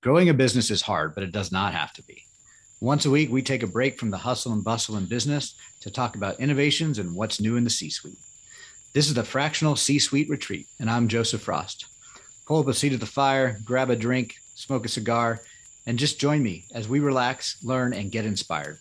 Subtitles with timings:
[0.00, 2.22] Growing a business is hard, but it does not have to be.
[2.80, 5.90] Once a week, we take a break from the hustle and bustle in business to
[5.90, 8.20] talk about innovations and what's new in the C suite.
[8.94, 11.86] This is the Fractional C Suite Retreat, and I'm Joseph Frost.
[12.46, 15.40] Pull up a seat at the fire, grab a drink, smoke a cigar,
[15.88, 18.78] and just join me as we relax, learn, and get inspired.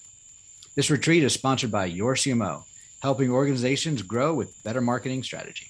[0.75, 2.61] This retreat is sponsored by Your CMO,
[3.01, 5.65] helping organizations grow with better marketing strategy.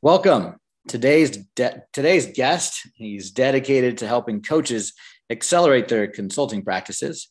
[0.00, 0.56] Welcome.
[0.86, 4.92] Today's de- today's guest, he's dedicated to helping coaches
[5.30, 7.30] accelerate their consulting practices.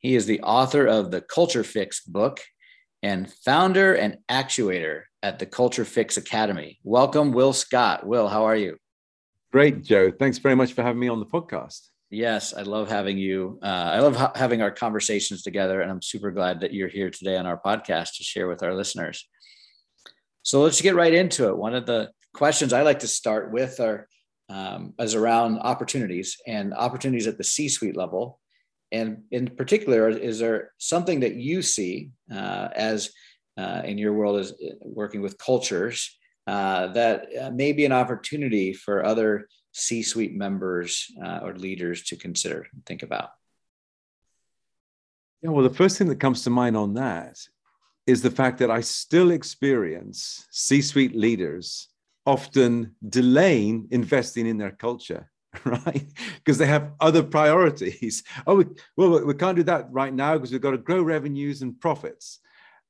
[0.00, 2.40] He is the author of the Culture Fix book
[3.02, 6.78] and founder and actuator at the Culture Fix Academy.
[6.84, 8.06] Welcome, Will Scott.
[8.06, 8.76] Will, how are you?
[9.50, 10.10] Great, Joe.
[10.10, 11.88] Thanks very much for having me on the podcast.
[12.10, 13.58] Yes, I love having you.
[13.62, 17.08] Uh, I love ha- having our conversations together, and I'm super glad that you're here
[17.08, 19.26] today on our podcast to share with our listeners.
[20.42, 21.56] So let's get right into it.
[21.56, 24.08] One of the questions I like to start with are
[24.48, 28.40] um, around opportunities and opportunities at the C-suite level.
[28.92, 33.10] And in particular, is there something that you see uh, as
[33.56, 37.92] uh, in your world as uh, working with cultures uh, that uh, may be an
[37.92, 43.30] opportunity for other C-suite members uh, or leaders to consider and think about?
[45.42, 47.38] Yeah, well, the first thing that comes to mind on that
[48.06, 51.88] is the fact that I still experience C-suite leaders
[52.26, 55.30] often delaying investing in their culture
[55.64, 56.06] right?
[56.36, 58.22] Because they have other priorities.
[58.46, 61.62] Oh we, well we can't do that right now because we've got to grow revenues
[61.62, 62.38] and profits.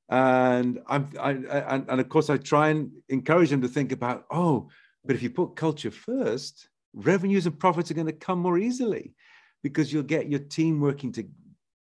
[0.09, 4.25] And i'm I, and, and of course i try and encourage them to think about
[4.29, 4.69] oh
[5.05, 9.15] but if you put culture first revenues and profits are going to come more easily
[9.63, 11.27] because you'll get your team working to,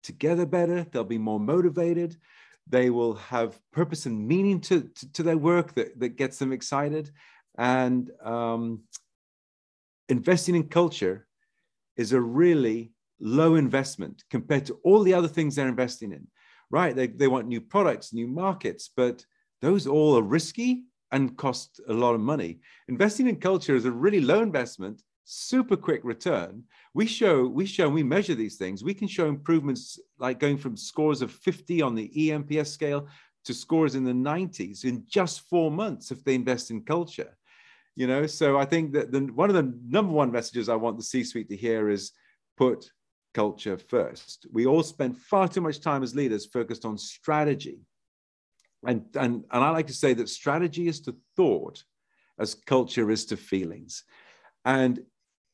[0.03, 0.85] together better.
[0.91, 2.17] They'll be more motivated.
[2.67, 6.51] They will have purpose and meaning to, to, to their work that, that gets them
[6.51, 7.11] excited
[7.57, 8.81] and um,
[10.09, 11.27] investing in culture
[11.95, 16.27] is a really low investment compared to all the other things they're investing in,
[16.69, 16.95] right?
[16.95, 19.25] They, they want new products, new markets, but
[19.61, 22.59] those all are risky and cost a lot of money.
[22.89, 26.63] Investing in culture is a really low investment, super quick return.
[26.93, 28.83] We show, we show, we measure these things.
[28.83, 33.07] We can show improvements like going from scores of 50 on the eNPS scale
[33.45, 37.36] to scores in the 90s in just four months if they invest in culture
[37.97, 38.25] you know?
[38.27, 41.23] So i think that the, one of the number one messages i want the c
[41.23, 42.11] suite to hear is
[42.55, 42.89] put
[43.37, 44.47] culture first.
[44.51, 47.79] We all spend far too much time as leaders focused on strategy.
[48.89, 51.83] And and and i like to say that strategy is to thought
[52.39, 54.03] as culture is to feelings.
[54.65, 54.93] And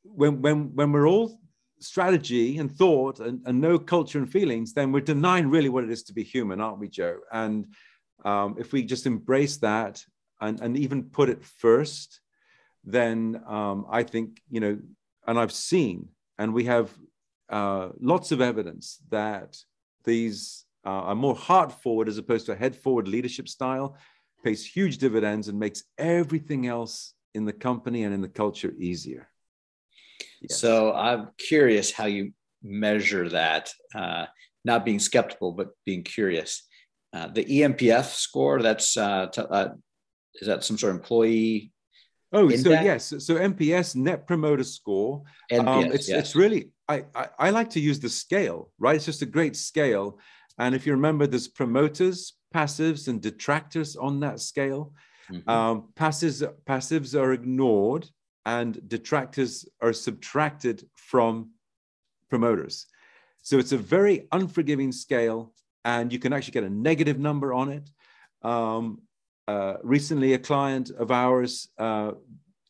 [0.04, 1.40] when when when we're all
[1.80, 5.92] strategy and thought and, and no culture and feelings then we're denying really what it
[5.92, 7.18] is to be human aren't we joe?
[7.32, 7.68] And
[8.24, 10.02] um, if we just embrace that
[10.40, 12.22] and, and even put it first
[12.84, 14.80] then um, I think, you know,
[15.26, 16.92] and I've seen, and we have
[17.50, 19.58] uh, lots of evidence that
[20.04, 23.96] these uh, are more heart forward as opposed to a head forward leadership style,
[24.44, 29.30] pays huge dividends and makes everything else in the company and in the culture easier.
[30.42, 30.60] Yes.
[30.60, 34.26] So I'm curious how you measure that, uh,
[34.66, 36.68] not being skeptical, but being curious.
[37.14, 39.70] Uh, the eNPS score, that's uh, t- uh,
[40.36, 41.73] is that some sort of employee
[42.34, 45.22] Oh, so yes, so NPS Net Promoter Score.
[45.52, 46.20] NPS, um, it's yes.
[46.20, 48.96] it's really I, I, I like to use the scale, right?
[48.96, 50.20] It's just a great scale,
[50.58, 54.94] and if you remember, there's promoters, passives, and detractors on that scale.
[55.32, 55.48] Mm-hmm.
[55.48, 58.10] Um, passives passives are ignored,
[58.48, 61.52] and detractors are subtracted from
[62.32, 62.88] promoters.
[63.44, 65.54] So it's a very unforgiving scale,
[65.86, 67.90] and you can actually get a negative number on it.
[68.42, 69.04] Um,
[69.48, 72.12] uh, recently a client of ours uh,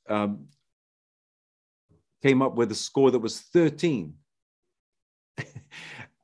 [0.09, 0.47] um,
[2.21, 4.13] came up with a score that was 13.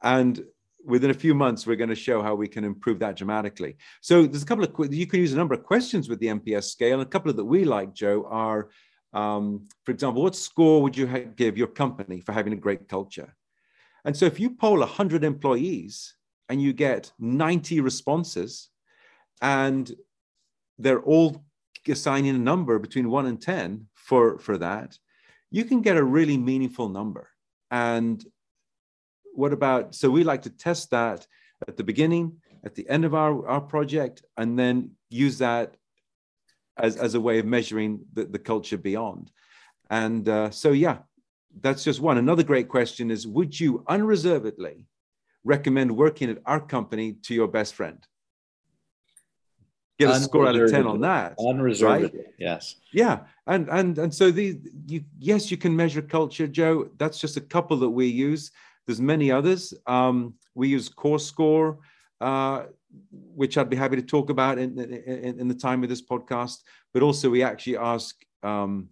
[0.04, 0.44] and
[0.86, 3.78] within a few months, we're going to show how we can improve that dramatically.
[4.02, 6.66] So there's a couple of, you can use a number of questions with the NPS
[6.66, 7.02] scale.
[7.02, 8.70] A couple of that we like, Joe, are,
[9.14, 13.36] um, for example, what score would you give your company for having a great culture?
[14.06, 16.16] And so if you poll 100 employees
[16.48, 18.70] and you get 90 responses,
[19.42, 19.92] and
[20.80, 21.44] they're all
[21.88, 24.98] assigning a number between one and 10 for, for that,
[25.52, 27.30] you can get a really meaningful number.
[27.70, 28.24] And
[29.34, 31.28] what about, so we like to test that
[31.68, 35.76] at the beginning, at the end of our, our project, and then use that
[36.78, 39.32] as, as a way of measuring the, the culture beyond.
[39.90, 41.00] And uh, so, yeah,
[41.62, 42.18] that's just one.
[42.18, 44.86] Another great question is Would you unreservedly
[45.44, 48.06] recommend working at our company to your best friend?
[50.00, 51.36] Get a score out of 10 on that.
[51.40, 52.16] Unreserved.
[52.16, 52.26] Right?
[52.38, 52.76] Yes.
[52.94, 53.20] Yeah.
[53.48, 56.90] And and and so the you yes, you can measure culture, Joe.
[56.98, 58.52] That's just a couple that we use.
[58.86, 59.74] There's many others.
[59.86, 61.80] Um, we use Core Score,
[62.22, 62.66] uh,
[63.12, 66.64] which I'd be happy to talk about in, in, in, the time of this podcast.
[66.94, 68.90] But also, we actually ask um,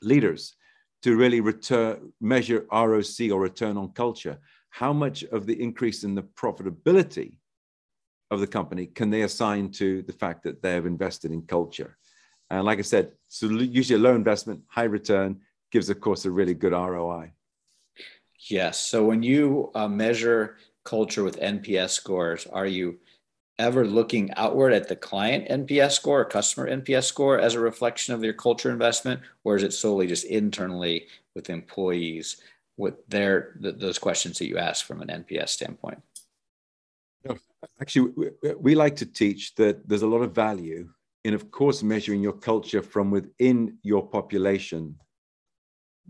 [0.00, 0.56] leaders
[1.02, 4.38] to really return, measure ROC or return on culture.
[4.70, 7.34] How much of the increase in the profitability
[8.30, 11.96] of the company can they assign to the fact that they have invested in culture?
[12.50, 15.40] And like I said, so usually a low investment, high return
[15.70, 17.32] gives, of course, a really good ROI.
[18.48, 18.78] Yes.
[18.78, 22.98] So when you uh, measure culture with NPS scores, are you
[23.58, 28.14] ever looking outward at the client NPS score or customer NPS score as a reflection
[28.14, 32.40] of your culture investment, or is it solely just internally with employees
[32.78, 36.02] with their th- those questions that you ask from an NPS standpoint?
[37.80, 40.88] Actually, we, we like to teach that there's a lot of value
[41.24, 44.96] in, of course, measuring your culture from within your population,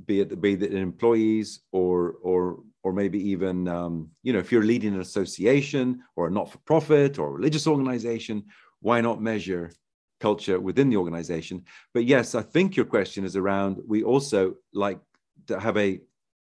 [0.06, 4.64] be it be it employees or or or maybe even um, you know if you're
[4.64, 8.44] leading an association or a not-for-profit or a religious organization
[8.80, 9.70] why not measure
[10.20, 11.64] culture within the organization?
[11.92, 15.00] But yes i think your question is around we also like
[15.48, 16.00] to have a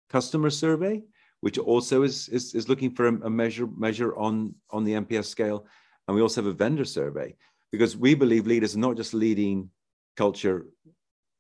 [0.10, 1.02] customer survey
[1.42, 5.66] which also is is, is looking for a, measure measure on on the NPS scale
[6.08, 7.36] and we also have a vendor survey
[7.72, 9.70] because we believe leaders are not just leading
[10.18, 10.66] culture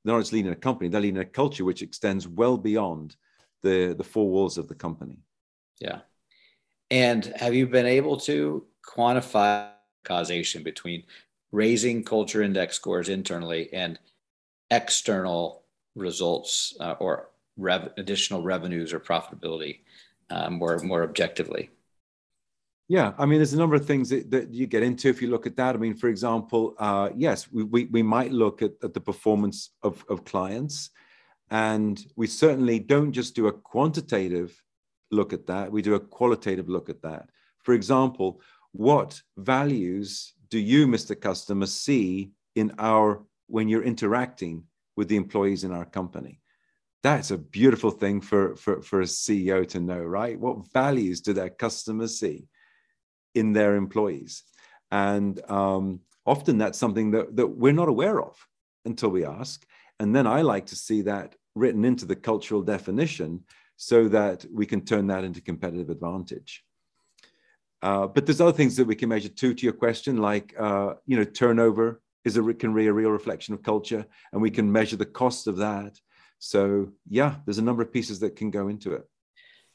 [0.03, 3.15] they're not just leading a company they're leading a culture which extends well beyond
[3.61, 5.19] the the four walls of the company.
[5.79, 6.01] Yeah.
[6.89, 9.69] And have you been able to quantify
[10.03, 11.03] causation between
[11.51, 13.99] raising culture index scores internally and
[14.69, 15.63] external
[15.95, 17.29] results uh, or
[17.61, 19.79] rev- additional revenues or profitability
[20.29, 21.69] um, more more objectively?
[22.87, 25.29] Yeah, I mean, there's a number of things that, that you get into if you
[25.29, 25.75] look at that.
[25.75, 29.69] I mean, for example, uh, yes, we, we, we might look at, at the performance
[29.81, 30.89] of, of clients
[31.49, 34.61] and we certainly don't just do a quantitative
[35.09, 37.29] look at that, we do a qualitative look at that.
[37.63, 38.41] For example,
[38.73, 41.17] what values do you, Mr.
[41.17, 44.65] Customer, see in our when you're interacting
[44.97, 46.40] with the employees in our company?
[47.03, 50.39] That's a beautiful thing for, for, for a CEO to know, right?
[50.39, 52.47] What values do their customers see
[53.33, 54.43] in their employees?
[54.91, 58.35] And um, often that's something that, that we're not aware of
[58.85, 59.65] until we ask.
[59.99, 63.43] And then I like to see that written into the cultural definition
[63.77, 66.63] so that we can turn that into competitive advantage.
[67.81, 69.55] Uh, but there's other things that we can measure too.
[69.55, 73.55] To your question, like uh, you know, turnover is a can be a real reflection
[73.55, 75.99] of culture, and we can measure the cost of that.
[76.41, 79.07] So yeah, there's a number of pieces that can go into it.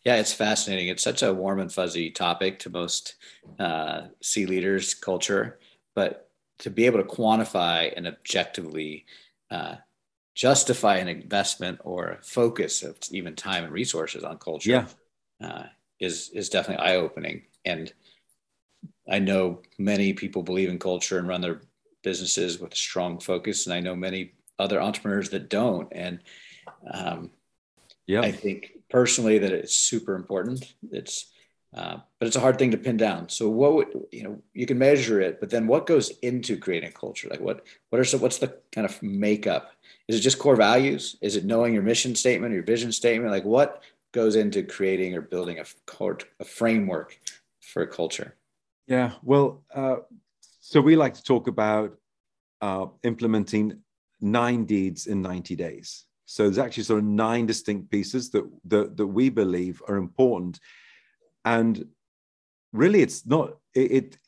[0.04, 0.88] Yeah, it's fascinating.
[0.88, 3.14] It's such a warm and fuzzy topic to most
[3.58, 5.60] uh, C leaders, culture,
[5.94, 6.28] but
[6.58, 9.06] to be able to quantify and objectively
[9.48, 9.76] uh,
[10.34, 14.86] justify an investment or a focus of even time and resources on culture yeah.
[15.48, 15.66] uh,
[16.00, 17.42] is is definitely eye opening.
[17.64, 17.92] And
[19.08, 21.60] I know many people believe in culture and run their
[22.02, 25.88] businesses with a strong focus, and I know many other entrepreneurs that don't.
[25.92, 26.20] And
[26.90, 27.30] um,
[28.06, 30.74] yeah, I think personally that it's super important.
[30.90, 31.32] It's
[31.74, 33.28] uh, but it's a hard thing to pin down.
[33.28, 34.42] So what would you know?
[34.54, 37.28] You can measure it, but then what goes into creating culture?
[37.28, 39.72] Like what what are some, what's the kind of makeup
[40.08, 41.16] is it just core values?
[41.20, 43.32] Is it knowing your mission statement, your vision statement?
[43.32, 47.19] Like what goes into creating or building a, court, a framework
[47.60, 48.36] for a culture?
[48.86, 49.96] Yeah, well, uh,
[50.60, 51.98] so we like to talk about
[52.60, 53.81] uh, implementing
[54.20, 56.05] nine deeds in 90 days.
[56.26, 60.60] So there's actually sort of nine distinct pieces that, that, that we believe are important.
[61.44, 61.86] And
[62.72, 64.18] really, it's not, it, it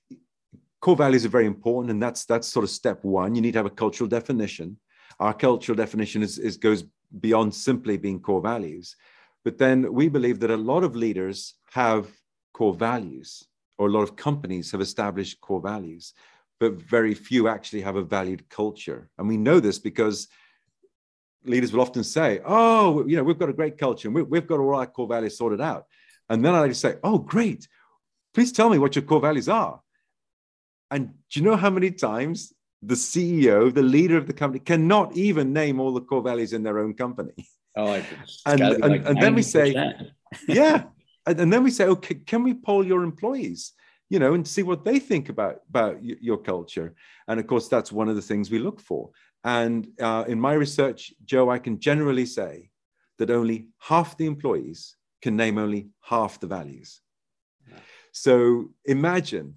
[0.81, 1.91] core values are very important.
[1.91, 3.35] And that's, that's sort of step one.
[3.35, 4.79] You need to have a cultural definition
[5.21, 6.85] our cultural definition is, is goes
[7.21, 8.97] beyond simply being core values.
[9.45, 12.09] But then we believe that a lot of leaders have
[12.53, 13.45] core values,
[13.79, 16.13] or a lot of companies have established core values,
[16.61, 19.09] but very few actually have a valued culture.
[19.19, 20.29] And we know this because
[21.49, 24.47] leaders will often say, "Oh, you know, we've got a great culture, and we, have
[24.47, 25.87] got all our core values sorted out."
[26.29, 27.69] And then I say, "Oh, great!
[28.35, 29.81] Please tell me what your core values are."
[30.91, 32.53] And do you know how many times
[32.83, 36.63] the CEO, the leader of the company, cannot even name all the core values in
[36.63, 37.35] their own company.
[37.77, 37.93] Oh,
[38.47, 39.75] and, and, like and then we say,
[40.47, 40.85] yeah.
[41.27, 43.73] And, and, then we say, okay, can we poll your employees,
[44.09, 46.95] you know, and see what they think about, about your culture?
[47.27, 49.11] And of course, that's one of the things we look for.
[49.49, 52.69] And uh, in my research, Joe, I can generally say
[53.19, 57.01] that only half the employees can name only half the values.
[58.13, 59.55] So imagine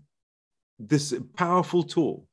[0.79, 2.27] this powerful tool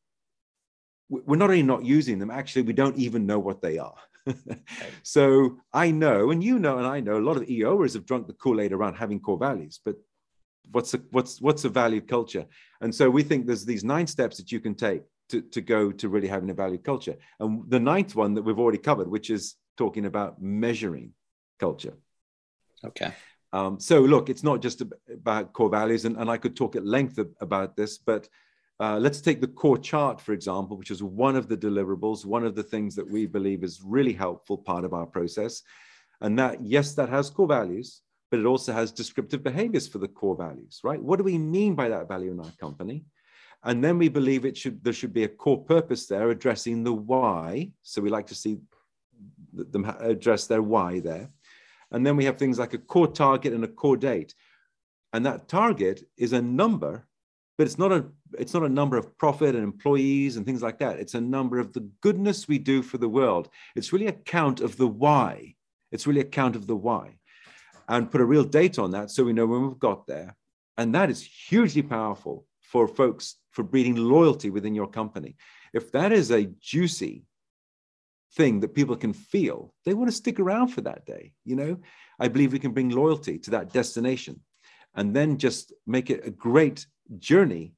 [1.08, 3.96] we're not only not using them, actually, we don't even know what they are.
[5.02, 8.26] so I know, and you know, and I know a lot of EOers have drunk
[8.26, 9.96] the Kool-Aid around having core values, but
[10.70, 12.44] what's a, what's what's a valued culture?
[12.82, 15.92] And so we think there's these nine steps that you can take to, to go
[15.92, 17.16] to really having a valued culture.
[17.40, 21.12] And the ninth one that we've already covered, which is talking about measuring
[21.58, 21.94] culture.
[22.85, 23.12] Okay.
[23.52, 24.82] Um, so look, it's not just
[25.12, 28.28] about core values, and, and I could talk at length about this, but
[28.80, 32.44] uh, let's take the core chart, for example, which is one of the deliverables, one
[32.44, 35.62] of the things that we believe is really helpful part of our process.
[36.20, 40.08] And that, yes, that has core values, but it also has descriptive behaviors for the
[40.08, 41.02] core values, right?
[41.02, 43.04] What do we mean by that value in our company?
[43.64, 46.92] And then we believe it should there should be a core purpose there addressing the
[46.92, 47.72] why.
[47.82, 48.58] So we like to see
[49.52, 51.30] them address their why there.
[51.90, 54.34] And then we have things like a core target and a core date.
[55.12, 57.06] And that target is a number,
[57.56, 58.06] but it's not a
[58.38, 61.00] it's not a number of profit and employees and things like that.
[61.00, 63.48] It's a number of the goodness we do for the world.
[63.74, 65.56] It's really a count of the why.
[65.90, 67.18] It's really a count of the why.
[67.88, 70.36] And put a real date on that so we know when we've got there.
[70.76, 75.37] And that is hugely powerful for folks for breeding loyalty within your company.
[75.72, 77.25] If that is a juicy
[78.34, 81.32] thing that people can feel, they want to stick around for that day.
[81.44, 81.76] You know,
[82.20, 84.40] I believe we can bring loyalty to that destination
[84.94, 86.87] and then just make it a great
[87.18, 87.72] journey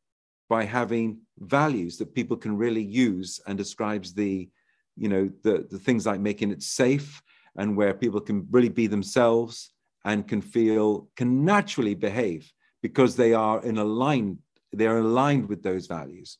[0.48, 4.48] by having values that people can really use and describes the
[4.96, 7.22] you know the, the things like making it safe
[7.56, 9.70] and where people can really be themselves
[10.04, 14.38] and can feel can naturally behave because they are in aligned
[14.72, 16.38] they're aligned with those values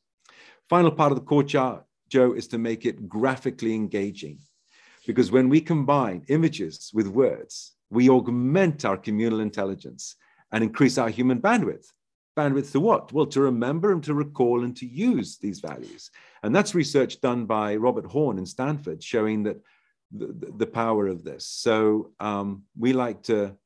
[0.69, 4.39] final part of the core chart joe is to make it graphically engaging
[5.07, 10.17] because when we combine images with words we augment our communal intelligence
[10.53, 11.87] and increase our human bandwidth
[12.37, 13.13] bandwidth to what?
[13.13, 16.11] Well, to remember and to recall and to use these values.
[16.43, 19.59] And that's research done by Robert Horn in Stanford showing that
[20.13, 21.47] the, the power of this.
[21.47, 23.57] So um, we like to,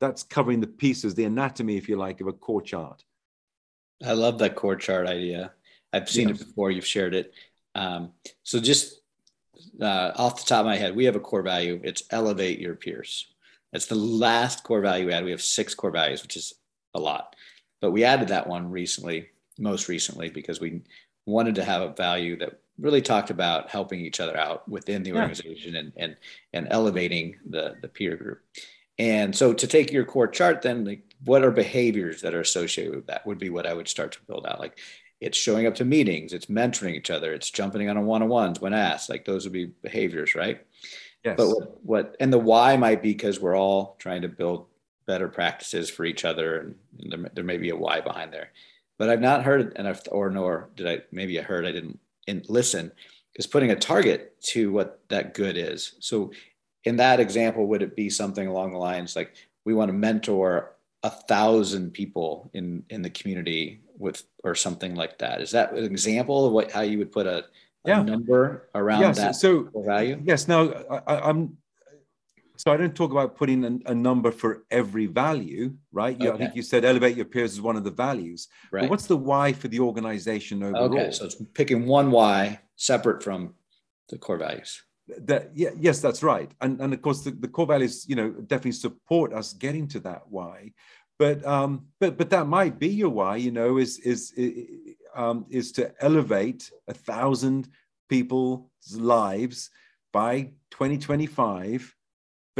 [0.00, 3.02] that's covering the pieces, the anatomy, if you like, of a core chart.
[4.04, 5.52] I love that core chart idea.
[5.92, 6.40] I've seen yes.
[6.40, 7.34] it before, you've shared it.
[7.74, 9.00] Um, so just
[9.80, 11.80] uh, off the top of my head, we have a core value.
[11.82, 13.26] It's elevate your peers.
[13.72, 15.24] That's the last core value we had.
[15.24, 16.54] We have six core values, which is
[16.94, 17.36] a lot.
[17.80, 19.28] But we added that one recently,
[19.58, 20.82] most recently, because we
[21.26, 25.12] wanted to have a value that really talked about helping each other out within the
[25.12, 25.80] organization yeah.
[25.80, 26.16] and, and
[26.52, 28.40] and elevating the the peer group.
[28.98, 32.94] And so to take your core chart, then like what are behaviors that are associated
[32.94, 34.60] with that would be what I would start to build out.
[34.60, 34.78] Like
[35.20, 38.74] it's showing up to meetings, it's mentoring each other, it's jumping on a one-on-ones when
[38.74, 39.08] asked.
[39.08, 40.64] Like those would be behaviors, right?
[41.24, 41.36] Yes.
[41.36, 44.66] But what, what and the why might be because we're all trying to build
[45.06, 46.74] better practices for each other, and
[47.10, 48.50] there, there may be a why behind there.
[48.96, 51.02] But I've not heard, and I've, or nor did I.
[51.10, 51.98] Maybe I heard, I didn't
[52.48, 52.92] listen.
[53.34, 55.94] Is putting a target to what that good is.
[56.00, 56.32] So,
[56.84, 59.34] in that example, would it be something along the lines like
[59.64, 65.18] we want to mentor a thousand people in in the community with, or something like
[65.18, 65.40] that?
[65.40, 67.44] Is that an example of what how you would put a,
[67.84, 68.02] a yeah.
[68.02, 70.20] number around yes, that so, value?
[70.24, 70.48] Yes.
[70.48, 70.70] Now,
[71.06, 71.56] I, I'm
[72.56, 76.20] so I don't talk about putting a, a number for every value, right?
[76.20, 76.34] You, okay.
[76.34, 78.48] I think you said elevate your peers is one of the values.
[78.70, 78.82] Right.
[78.82, 80.94] But what's the why for the organization overall?
[80.94, 83.54] Okay, so it's picking one why separate from
[84.10, 84.82] the core values.
[85.18, 86.50] That yeah, yes, that's right.
[86.60, 90.00] And and of course the, the core values, you know, definitely support us getting to
[90.00, 90.72] that why.
[91.18, 94.32] But um, but but that might be your why, you know, is is
[95.14, 97.68] um, is to elevate a thousand
[98.08, 99.70] people's lives
[100.12, 101.94] by 2025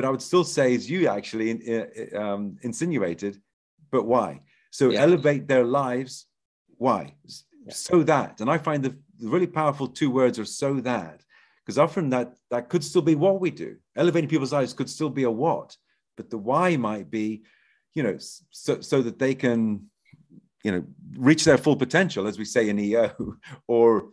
[0.00, 3.40] but I would still say, as you actually in um, insinuated,
[3.90, 4.40] but why?
[4.70, 5.00] So yeah.
[5.00, 6.26] elevate their lives.
[6.78, 7.14] Why?
[7.66, 7.72] Yeah.
[7.72, 8.40] So that.
[8.40, 11.22] And I find the really powerful two words are so that,
[11.70, 13.76] because often that that could still be what we do.
[13.94, 15.76] Elevating people's lives could still be a what,
[16.16, 17.44] but the why might be,
[17.94, 18.16] you know,
[18.50, 19.88] so so that they can,
[20.64, 20.84] you know,
[21.16, 23.12] reach their full potential, as we say in EO,
[23.68, 24.08] or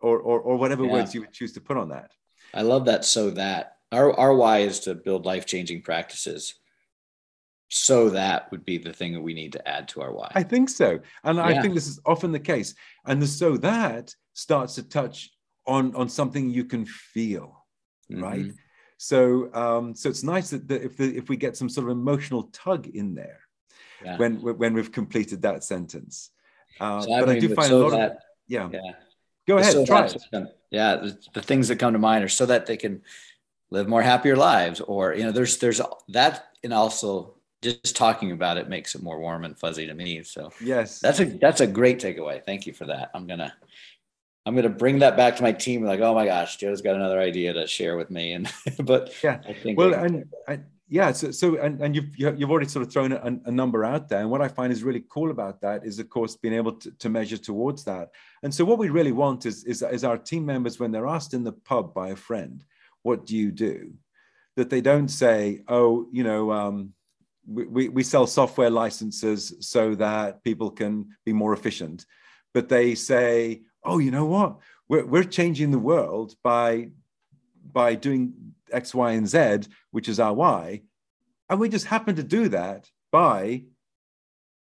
[0.00, 0.92] or or, or whatever yeah.
[0.92, 2.12] words you would choose to put on that.
[2.54, 3.04] I love that.
[3.04, 6.54] So that our, our why is to build life changing practices.
[7.68, 10.32] So that would be the thing that we need to add to our why.
[10.34, 11.00] I think so.
[11.24, 11.44] And yeah.
[11.44, 12.74] I think this is often the case.
[13.04, 15.35] And the so that starts to touch
[15.66, 17.64] on, on something you can feel,
[18.10, 18.22] mm-hmm.
[18.22, 18.52] right?
[18.98, 21.90] So um, so it's nice that, that if the, if we get some sort of
[21.90, 23.40] emotional tug in there
[24.04, 24.16] yeah.
[24.16, 26.30] when when we've completed that sentence.
[26.80, 28.16] Uh, so but I, do find so a lot that, of
[28.48, 28.68] yeah.
[28.72, 28.92] yeah.
[29.46, 30.16] Go ahead, so try it.
[30.70, 33.02] Yeah, the, the, things that come to mind are so that they can
[33.70, 38.56] live more happier lives or you know there's there's that and also just talking about
[38.58, 41.66] it makes it more warm and fuzzy to me so yes that's a that's a
[41.66, 43.52] great takeaway thank you for that i'm gonna
[44.46, 45.82] I'm going to bring that back to my team.
[45.82, 48.32] Like, oh my gosh, Joe's got another idea to share with me.
[48.32, 52.50] And but yeah, I think well, and, and yeah, so so and, and you've you've
[52.50, 54.20] already sort of thrown a, a, number out there.
[54.20, 56.92] And what I find is really cool about that is, of course, being able to,
[56.92, 58.10] to measure towards that.
[58.44, 61.34] And so what we really want is, is is our team members when they're asked
[61.34, 62.64] in the pub by a friend,
[63.02, 63.94] "What do you do?"
[64.54, 66.92] That they don't say, "Oh, you know." Um,
[67.48, 72.04] we, we sell software licenses so that people can be more efficient
[72.56, 74.58] but they say oh, you know what?
[74.88, 76.90] We're, we're changing the world by,
[77.72, 80.82] by doing X, Y, and Z, which is our why.
[81.48, 83.64] And we just happen to do that by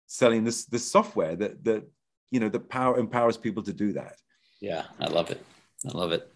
[0.07, 1.85] selling this, this software that, that,
[2.31, 4.17] you know, that power empowers people to do that.
[4.61, 5.45] Yeah, I love it.
[5.87, 6.31] I love it.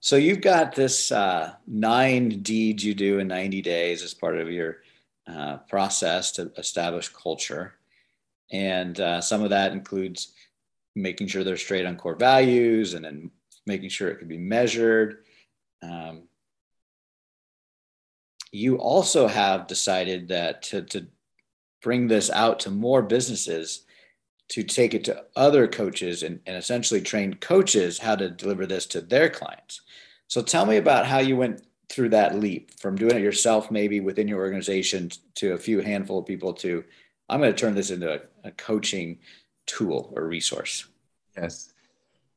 [0.00, 4.50] So you've got this uh, nine deeds you do in 90 days as part of
[4.50, 4.78] your
[5.28, 7.74] uh, process to establish culture.
[8.50, 10.32] And uh, some of that includes
[10.94, 13.30] making sure they're straight on core values and then
[13.66, 15.24] making sure it can be measured.
[15.82, 16.24] Um,
[18.50, 21.06] you also have decided that to, to
[21.82, 23.84] bring this out to more businesses
[24.48, 28.84] to take it to other coaches and, and essentially train coaches how to deliver this
[28.86, 29.80] to their clients.
[30.28, 34.00] So tell me about how you went through that leap from doing it yourself, maybe
[34.00, 36.84] within your organization, to a few handful of people to
[37.28, 39.18] I'm going to turn this into a, a coaching
[39.66, 40.86] tool or resource.
[41.36, 41.72] Yes.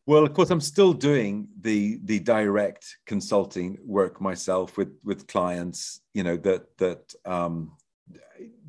[0.08, 6.02] Well, of course, I'm still doing the the direct consulting work myself with with clients.
[6.14, 7.72] You know that that um,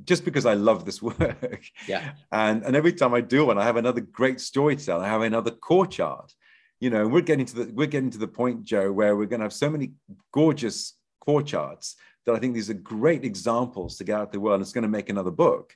[0.04, 1.62] just because I love this work.
[1.86, 2.12] Yeah.
[2.32, 5.00] And and every time I do one, I have another great story to tell.
[5.00, 6.32] I have another core chart.
[6.80, 9.40] You know, we're getting to the we're getting to the point, Joe, where we're going
[9.40, 9.92] to have so many
[10.32, 14.54] gorgeous core charts that I think these are great examples to get out the world.
[14.56, 15.74] And it's going to make another book.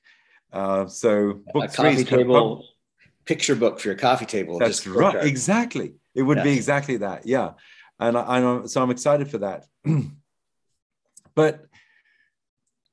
[0.52, 2.64] Uh, so book a is table
[3.24, 4.58] picture book for your coffee table.
[4.58, 5.24] That's right.
[5.24, 5.94] Exactly.
[6.14, 6.44] It would yeah.
[6.44, 7.26] be exactly that.
[7.26, 7.52] Yeah.
[8.00, 9.66] And I, am so I'm excited for that.
[11.34, 11.66] but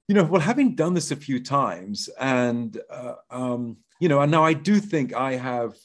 [0.08, 4.32] you know, well, having done this a few times, and uh, um, you know, and
[4.32, 5.76] now I do think I have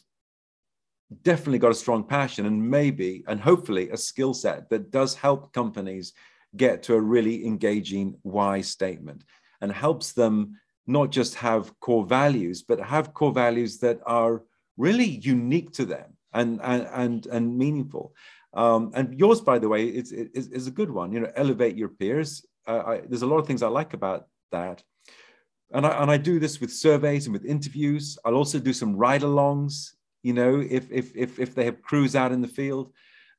[1.23, 5.53] definitely got a strong passion, and maybe, and hopefully, a skill set that does help
[5.53, 6.12] companies
[6.57, 9.25] get to a really engaging why statement,
[9.61, 14.42] and helps them not just have core values, but have core values that are
[14.77, 18.14] really unique to them and and and, and meaningful.
[18.55, 21.11] Um, and yours, by the way, is, is, is, a good one.
[21.11, 22.45] You know, elevate your peers.
[22.66, 24.83] Uh, I, there's a lot of things I like about that.
[25.73, 28.18] And I, and I do this with surveys and with interviews.
[28.25, 29.92] I'll also do some ride-alongs.
[30.23, 32.92] You know, if if if if they have crews out in the field,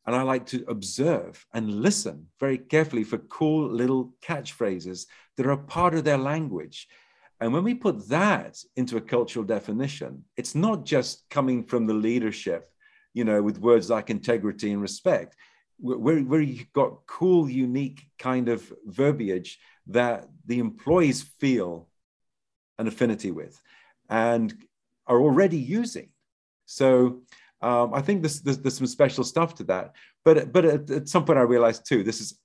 [0.06, 5.06] and I like to observe and listen very carefully for cool little catchphrases
[5.38, 6.88] that are part of their language
[7.43, 11.93] and when we put that into a cultural definition, it's not just coming from the
[11.93, 12.71] leadership,
[13.13, 15.36] you know, with words like integrity and respect.
[15.77, 21.89] Where, where you've got cool, unique kind of verbiage that the employees feel
[22.79, 23.62] an affinity with
[24.10, 24.56] and
[25.06, 26.12] are already using.
[26.65, 27.23] So
[27.62, 29.95] um, I think there's, there's, some special stuff to that.
[30.23, 32.39] But, but at, at some point, I realized too, this is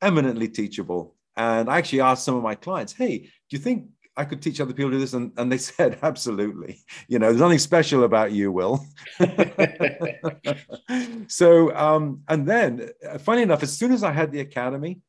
[0.00, 1.16] eminently teachable.
[1.36, 4.60] And I actually asked some of my clients, hey, do you think I could teach
[4.60, 5.14] other people to do this.
[5.14, 6.84] And, and they said, absolutely.
[7.08, 8.84] You know, there's nothing special about you, Will.
[11.28, 15.00] so, um, and then, uh, funny enough, as soon as I had the academy,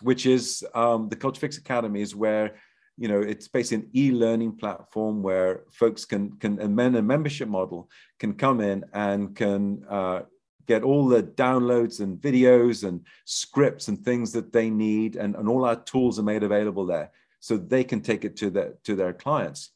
[0.00, 2.56] which is um, the Culture Fix Academy, is where
[2.96, 7.88] you know it's basically an e-learning platform where folks can can amend a membership model
[8.18, 10.22] can come in and can uh,
[10.66, 15.48] get all the downloads and videos and scripts and things that they need and, and
[15.48, 17.10] all our tools are made available there
[17.44, 19.70] so they can take it to, the, to their clients.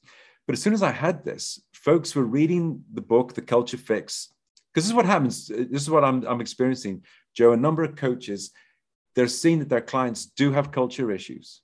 [0.46, 4.32] But as soon as I had this, folks were reading the book, The Culture Fix,
[4.72, 5.50] because this is what happens.
[5.50, 7.02] Uh, this is what I'm, I'm experiencing,
[7.34, 7.52] Joe.
[7.52, 8.52] A number of coaches,
[9.14, 11.60] they're seeing that their clients do have culture issues.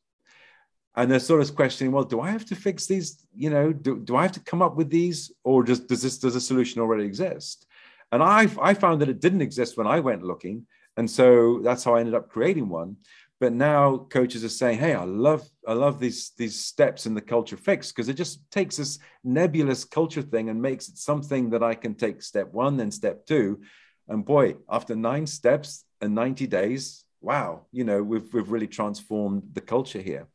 [0.95, 3.27] And they're sort of questioning, well, do I have to fix these?
[3.35, 5.33] You know, do, do I have to come up with these?
[5.43, 7.67] Or just does this does a solution already exist?
[8.13, 10.67] And I, I found that it didn't exist when I went looking.
[10.99, 12.99] And so that's how I ended up creating one
[13.41, 17.21] but now coaches are saying hey i love i love these these steps in the
[17.21, 21.63] culture fix because it just takes this nebulous culture thing and makes it something that
[21.63, 23.61] i can take step one then step two.
[24.07, 29.43] And boy after nine steps and 90 days wow you know we've, we've really transformed
[29.53, 30.27] the culture here.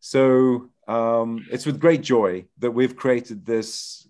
[0.00, 4.08] So um, it's with great joy that we've created this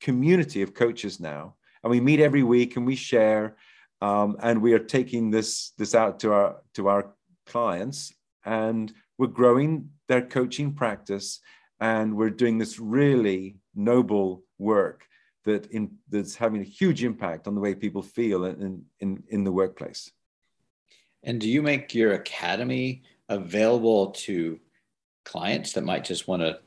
[0.00, 1.54] community of coaches now.
[1.82, 3.56] And we meet every week and we share
[4.00, 7.14] um, and we are taking this this out to our to our
[7.46, 8.12] clients
[8.44, 11.40] and we're growing their coaching practice
[11.80, 15.06] and we're doing this really noble work
[15.44, 19.44] that in, that's having a huge impact on the way people feel in, in, in
[19.44, 20.10] the workplace.
[21.22, 24.60] And do you make your academy available to
[25.24, 26.58] clients that might just want to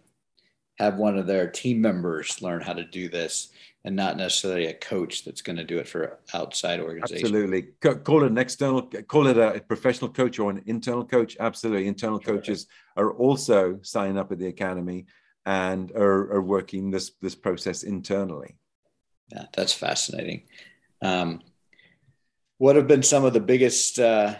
[0.79, 3.49] have one of their team members learn how to do this
[3.87, 7.31] and not necessarily a coach that's going to do it for outside organizations.
[7.31, 7.61] Absolutely.
[8.03, 11.37] Call it an external, call it a professional coach or an internal coach.
[11.39, 11.87] Absolutely.
[11.87, 15.05] Internal coaches are also signing up at the academy
[15.45, 18.57] and are, are working this, this process internally.
[19.31, 20.43] Yeah, that's fascinating.
[21.01, 21.41] Um,
[22.57, 24.35] what have been some of the biggest, uh,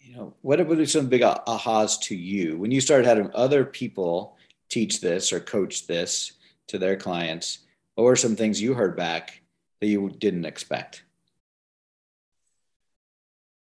[0.00, 3.64] you know, what have been some big ahas to you when you started having other
[3.64, 4.36] people
[4.68, 6.34] teach this or coach this
[6.68, 7.65] to their clients?
[7.96, 9.42] What were some things you heard back
[9.80, 11.02] that you didn't expect?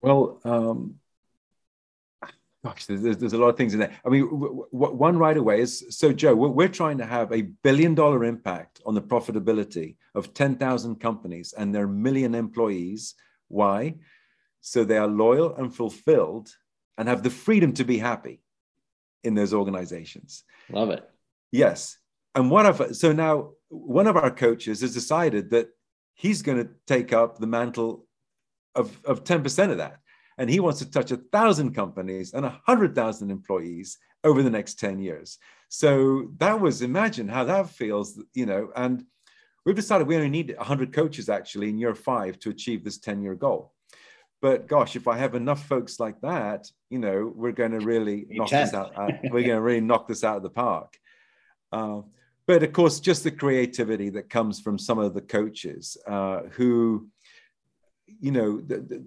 [0.02, 0.96] Well, um,
[2.66, 3.96] gosh, there's, there's a lot of things in there.
[4.04, 7.32] I mean, w- w- one right away is so, Joe, we're, we're trying to have
[7.32, 13.14] a billion dollar impact on the profitability of 10,000 companies and their million employees.
[13.50, 13.96] Why?
[14.62, 16.50] So they are loyal and fulfilled
[16.98, 18.42] and have the freedom to be happy
[19.24, 20.44] in those organizations.
[20.72, 21.08] Love it.
[21.52, 22.00] Yes.
[22.36, 25.70] And what I've, so now one of our coaches has decided that
[26.14, 28.06] he's going to take up the mantle
[28.76, 30.00] of, of 10% of that.
[30.38, 34.50] And he wants to touch a thousand companies and a hundred thousand employees over the
[34.50, 35.38] next 10 years.
[35.70, 39.06] So that was imagine how that feels, you know, and
[39.66, 43.22] we've decided we only need 100 coaches actually in year five to achieve this 10
[43.22, 43.74] year goal.
[44.42, 48.26] But gosh, if I have enough folks like that, you know, we're going to really
[48.30, 48.92] knock this out.
[48.96, 50.98] Uh, we're going to really knock this out of the park.
[51.72, 52.02] Uh,
[52.46, 57.08] but of course, just the creativity that comes from some of the coaches uh, who,
[58.20, 59.04] you know, the, the,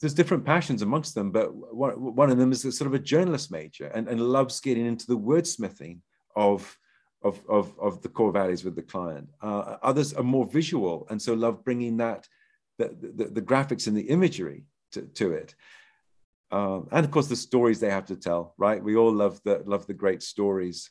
[0.00, 3.50] there's different passions amongst them, but one, one of them is sort of a journalist
[3.50, 6.00] major and, and loves getting into the wordsmithing
[6.34, 6.76] of,
[7.22, 9.28] of, of, of the core values with the client.
[9.40, 12.28] Uh, others are more visual and so love bringing that,
[12.78, 15.54] the, the, the graphics and the imagery to, to it.
[16.50, 18.82] Um, and of course, the stories they have to tell, right?
[18.82, 20.90] We all love the, love the great stories.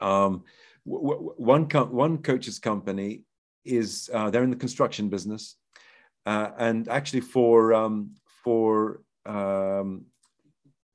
[0.00, 0.44] Um,
[0.84, 3.22] one, one coach's company
[3.64, 5.56] is uh, they're in the construction business,
[6.26, 8.12] uh, and actually for um,
[8.44, 10.06] for um,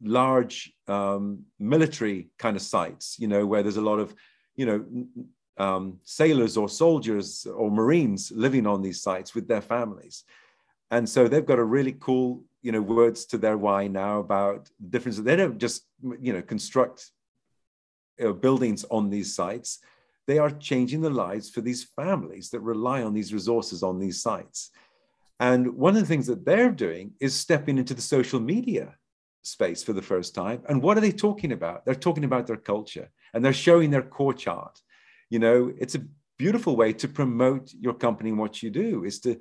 [0.02, 4.16] large um, military kind of sites, you know, where there's a lot of,
[4.56, 10.24] you know, um, sailors or soldiers or Marines living on these sites with their families,
[10.90, 14.70] and so they've got a really cool, you know, words to their why now about
[14.80, 15.18] the difference.
[15.18, 15.86] They don't just,
[16.20, 17.12] you know, construct
[18.24, 19.80] uh, buildings on these sites,
[20.28, 24.22] they are changing the lives for these families that rely on these resources on these
[24.22, 24.72] sites.
[25.40, 28.96] And one of the things that they're doing is stepping into the social media
[29.42, 30.62] space for the first time.
[30.70, 31.86] And what are they talking about?
[31.86, 34.80] They're talking about their culture and they're showing their core chart.
[35.30, 36.06] You know, it's a
[36.38, 39.40] beautiful way to promote your company and what you do is to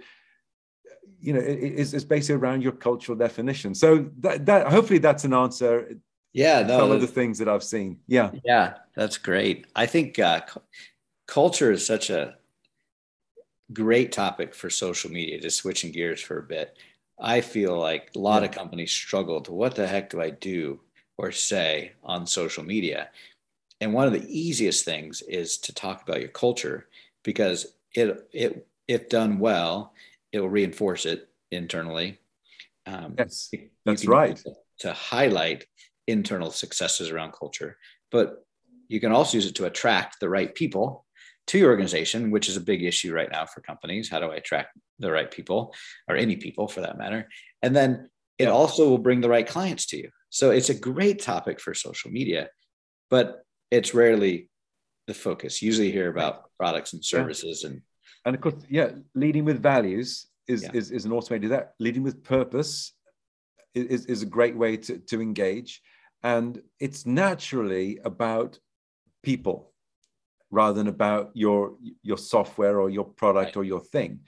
[1.21, 5.33] you know is, is basically around your cultural definition so that, that hopefully that's an
[5.33, 5.97] answer
[6.33, 7.99] yeah no, some of the things that i've seen.
[8.07, 8.31] Yeah.
[8.45, 9.67] Yeah that's great.
[9.75, 10.43] I think uh,
[11.27, 12.37] culture is such a
[13.73, 16.77] great topic for social media just switching gears for a bit.
[17.19, 18.49] I feel like a lot yeah.
[18.49, 20.81] of companies struggle to what the heck do i do
[21.19, 23.11] or say on social media.
[23.81, 26.89] And one of the easiest things is to talk about your culture
[27.23, 29.95] because it it if done well
[30.33, 32.19] it will reinforce it internally.
[32.87, 33.51] Um, yes
[33.85, 34.43] that's right.
[34.81, 35.67] to highlight
[36.13, 37.77] internal successes around culture,
[38.11, 38.45] but
[38.89, 41.05] you can also use it to attract the right people
[41.49, 44.09] to your organization, which is a big issue right now for companies.
[44.09, 45.75] How do I attract the right people
[46.09, 47.29] or any people for that matter?
[47.63, 50.11] And then it also will bring the right clients to you.
[50.31, 52.49] So it's a great topic for social media,
[53.11, 54.51] but it's rarely
[55.07, 55.63] the focus.
[55.63, 57.71] Usually you hear about products and services yeah.
[57.71, 57.83] and
[58.25, 60.71] and of course, yeah, leading with values is, yeah.
[60.75, 61.75] is, is an automated that.
[61.81, 62.93] Leading with purpose
[63.75, 65.81] is, is a great way to, to engage.
[66.23, 68.59] And it's naturally about
[69.23, 69.73] people
[70.51, 73.57] rather than about your, your software or your product right.
[73.57, 74.21] or your thing.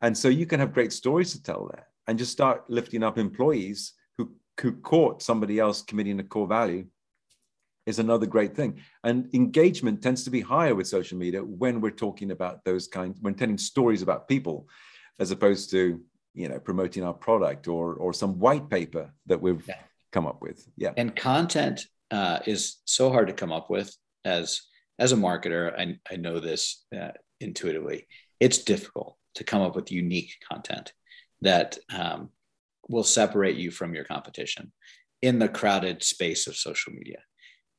[0.00, 3.18] And so you can have great stories to tell there and just start lifting up
[3.18, 6.86] employees who, who caught somebody else committing a core value
[7.86, 8.80] is another great thing.
[9.04, 13.18] And engagement tends to be higher with social media when we're talking about those kinds,
[13.20, 14.68] when telling stories about people,
[15.18, 16.00] as opposed to
[16.34, 19.74] you know promoting our product or or some white paper that we've yeah.
[20.12, 20.66] Come up with.
[20.76, 20.92] Yeah.
[20.96, 23.94] And content uh, is so hard to come up with
[24.24, 24.62] as
[24.98, 25.78] as a marketer.
[25.78, 28.06] I, I know this uh, intuitively.
[28.40, 30.92] It's difficult to come up with unique content
[31.42, 32.30] that um,
[32.88, 34.72] will separate you from your competition
[35.22, 37.18] in the crowded space of social media.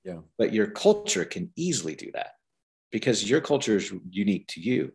[0.06, 0.20] Yeah.
[0.38, 2.32] But your culture can easily do that
[2.92, 4.92] because your culture is unique to you.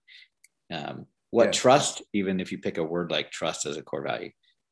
[0.73, 4.31] Um, what trust, even if you pick a word like trust as a core value,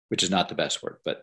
[0.08, 1.22] which is not the best word, but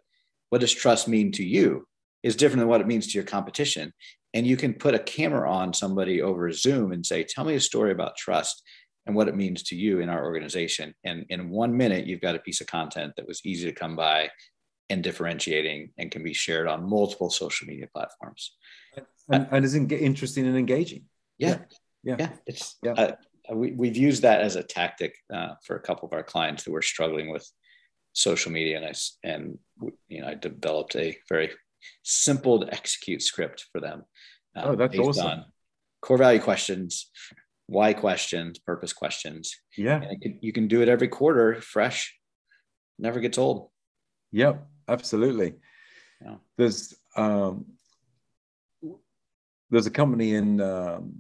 [0.50, 1.88] what does trust mean to you
[2.24, 3.94] is different than what it means to your competition.
[4.34, 7.60] And you can put a camera on somebody over Zoom and say, Tell me a
[7.60, 8.62] story about trust
[9.06, 10.94] and what it means to you in our organization.
[11.04, 13.96] And in one minute, you've got a piece of content that was easy to come
[13.96, 14.30] by
[14.90, 18.56] and differentiating and can be shared on multiple social media platforms.
[19.32, 21.06] And, and is interesting and engaging.
[21.38, 21.60] Yeah.
[22.04, 22.16] Yeah.
[22.20, 22.30] Yeah.
[22.46, 22.94] It's, yeah.
[22.94, 23.12] Uh,
[23.54, 26.72] we, we've used that as a tactic uh, for a couple of our clients who
[26.72, 27.50] were struggling with
[28.14, 28.78] social media.
[28.78, 28.94] And I,
[29.24, 29.58] and,
[30.08, 31.52] you know, I developed a very
[32.04, 34.04] simple to execute script for them.
[34.56, 35.46] Um, oh, that's awesome.
[36.02, 37.10] core value questions,
[37.68, 39.56] why questions, purpose questions.
[39.78, 40.00] Yeah.
[40.22, 42.16] Can, you can do it every quarter, fresh,
[42.98, 43.70] never gets old.
[44.32, 45.56] Yep, absolutely.
[46.22, 46.36] Yeah.
[46.58, 47.66] There's um,
[49.70, 51.14] there's a company in um,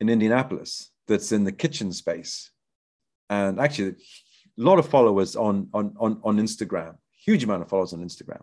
[0.00, 2.50] in Indianapolis that's in the kitchen space,
[3.28, 3.96] and actually,
[4.62, 6.96] lot of followers on on on on Instagram.
[7.12, 8.42] Huge amount of followers on Instagram,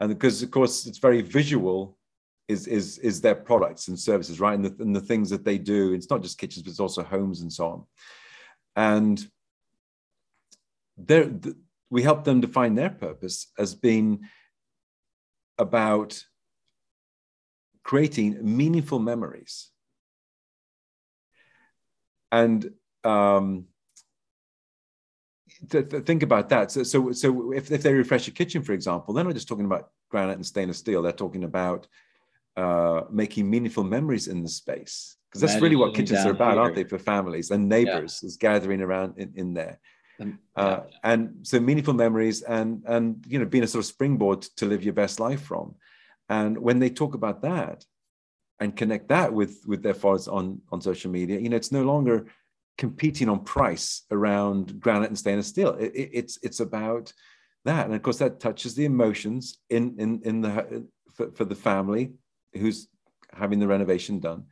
[0.00, 1.96] and because of course it's very visual
[2.48, 4.54] is is is their products and services right?
[4.54, 7.02] And the, and the things that they do it's not just kitchens but it's also
[7.02, 7.84] homes and so on.
[8.76, 9.24] And
[10.96, 11.30] there
[11.90, 14.20] we help them define their purpose as being
[15.58, 16.22] about
[17.82, 19.70] creating meaningful memories.
[22.32, 22.70] And
[23.04, 23.66] um,
[25.68, 26.70] to, to think about that.
[26.70, 29.66] So, so, so if, if they refresh a kitchen, for example, they're not just talking
[29.66, 31.02] about granite and stainless steel.
[31.02, 31.86] They're talking about
[32.56, 36.62] uh, making meaningful memories in the space because that's really what kitchens are about, here.
[36.62, 38.26] aren't they, for families and neighbors yeah.
[38.26, 39.78] is gathering around in, in there.
[40.18, 40.96] And, uh, yeah.
[41.04, 44.82] and so meaningful memories and and you know being a sort of springboard to live
[44.82, 45.76] your best life from.
[46.28, 47.84] And when they talk about that
[48.58, 51.84] and connect that with with their followers on on social media, you know, it's no
[51.84, 52.26] longer
[52.78, 55.74] competing on price around granite and stainless steel.
[55.74, 57.12] It, it, it's it's about
[57.64, 61.54] that, and of course that touches the emotions in in in the for, for the
[61.54, 62.12] family
[62.54, 62.88] who's
[63.32, 64.44] having the renovation done,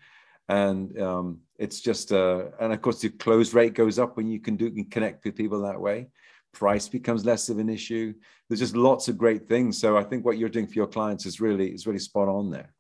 [0.48, 4.40] and um, it's just uh, and of course the close rate goes up when you
[4.40, 6.08] can do can connect with people that way.
[6.52, 8.14] Price becomes less of an issue.
[8.48, 9.78] There's just lots of great things.
[9.78, 12.50] So I think what you're doing for your clients is really is really spot on
[12.50, 12.72] there.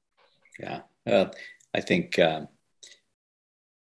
[0.58, 1.26] Yeah, uh,
[1.74, 2.48] I think um,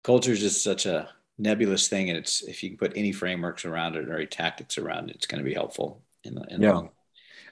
[0.03, 3.65] culture is just such a nebulous thing, and it's if you can put any frameworks
[3.65, 6.04] around it or any tactics around it, it's going to be helpful.
[6.24, 6.82] In, in yeah,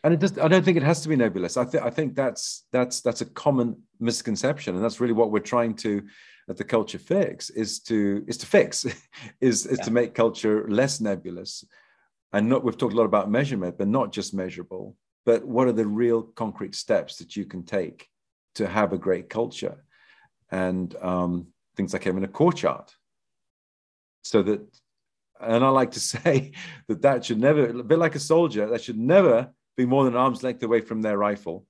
[0.03, 0.37] and it does.
[0.37, 1.57] I don't think it has to be nebulous.
[1.57, 5.39] I think I think that's that's that's a common misconception, and that's really what we're
[5.39, 6.03] trying to
[6.49, 8.85] at the culture fix is to is to fix
[9.41, 9.85] is is yeah.
[9.85, 11.63] to make culture less nebulous
[12.33, 15.71] and not we've talked a lot about measurement but not just measurable but what are
[15.71, 18.07] the real concrete steps that you can take
[18.55, 19.83] to have a great culture
[20.51, 22.93] and um, things like having a core chart
[24.21, 24.61] so that
[25.39, 26.51] and i like to say
[26.87, 30.15] that that should never a bit like a soldier that should never be more than
[30.15, 31.65] arm's length away from their rifle.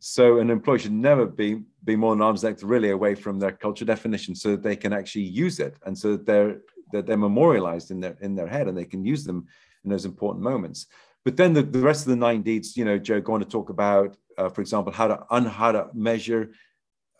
[0.00, 3.52] So an employee should never be be more than arm's length really away from their
[3.52, 6.60] culture definition so that they can actually use it and so that they're
[6.92, 9.46] that they're memorialized in their in their head and they can use them
[9.84, 10.86] in those important moments.
[11.24, 13.70] But then the, the rest of the nine deeds you know joe going to talk
[13.70, 16.52] about uh, for example how to un, how to measure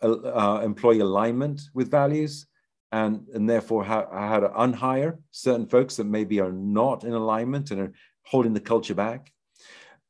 [0.01, 2.47] uh, uh, employee alignment with values
[2.91, 7.71] and, and therefore how, how to unhire certain folks that maybe are not in alignment
[7.71, 9.31] and are holding the culture back,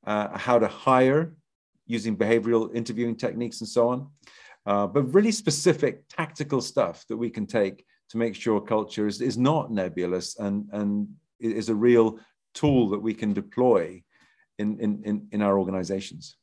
[0.06, 1.36] uh, how to hire
[1.88, 4.08] using behavioral interviewing techniques and so on,
[4.66, 9.22] uh, but really specific tactical stuff that we can take to make sure culture is,
[9.22, 11.08] is not nebulous and, and
[11.40, 12.20] is a real
[12.54, 14.02] tool that we can deploy
[14.58, 16.38] in, in, in, in our organizations.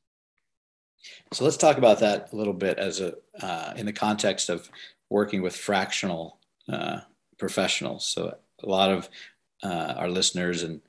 [1.32, 4.68] So let's talk about that a little bit as a uh, in the context of
[5.10, 6.38] working with fractional
[6.68, 7.00] uh,
[7.38, 8.06] professionals.
[8.06, 9.08] So a lot of
[9.62, 10.80] uh, our listeners and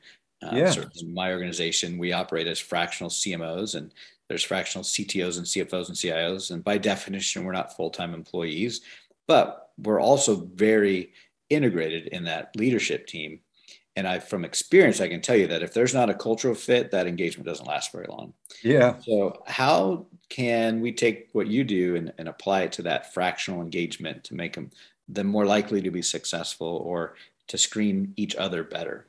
[0.44, 0.74] uh, yeah.
[1.12, 3.92] my organization, we operate as fractional CMOs and
[4.28, 6.52] there's fractional CTOs and CFOs and CIOs.
[6.52, 8.82] And by definition, we're not full-time employees,
[9.28, 11.14] but we're also very
[11.50, 13.40] integrated in that leadership team.
[13.98, 16.92] And I, from experience, I can tell you that if there's not a cultural fit,
[16.92, 18.32] that engagement doesn't last very long.
[18.62, 19.00] Yeah.
[19.02, 23.60] So how can we take what you do and, and apply it to that fractional
[23.60, 24.70] engagement to make them
[25.08, 27.16] them more likely to be successful or
[27.48, 29.08] to screen each other better?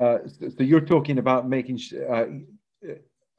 [0.00, 1.78] Uh, so you're talking about making
[2.10, 2.24] uh,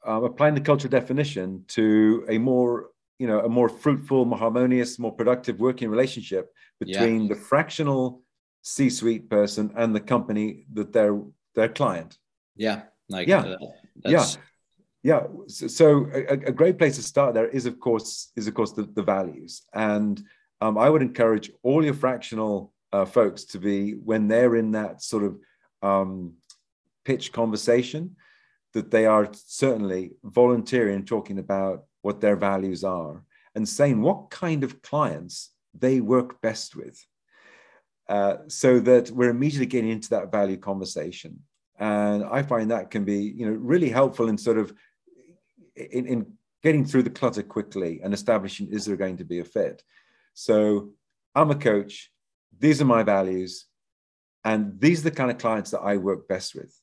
[0.08, 4.98] uh, applying the cultural definition to a more you know a more fruitful, more harmonious,
[4.98, 7.28] more productive working relationship between yeah.
[7.28, 8.22] the fractional
[8.68, 11.20] C-suite person and the company that they're
[11.54, 12.18] their client.
[12.56, 13.54] Yeah, like yeah,
[14.04, 14.26] yeah.
[15.04, 18.54] Yeah, so, so a, a, great place to start there is, of course, is of
[18.54, 20.20] course the, the values, and
[20.60, 25.00] um, I would encourage all your fractional uh, folks to be when they're in that
[25.00, 25.38] sort of
[25.80, 26.32] um,
[27.04, 28.16] pitch conversation,
[28.72, 33.22] that they are certainly volunteering talking about what their values are
[33.54, 37.06] and saying what kind of clients they work best with,
[38.08, 41.40] uh, so that we're immediately getting into that value conversation.
[41.78, 44.72] And I find that can be, you know, really helpful in sort of
[45.74, 49.44] in, in getting through the clutter quickly and establishing is there going to be a
[49.44, 49.82] fit.
[50.34, 50.90] So
[51.34, 52.10] I'm a coach.
[52.58, 53.66] These are my values,
[54.44, 56.74] and these are the kind of clients that I work best with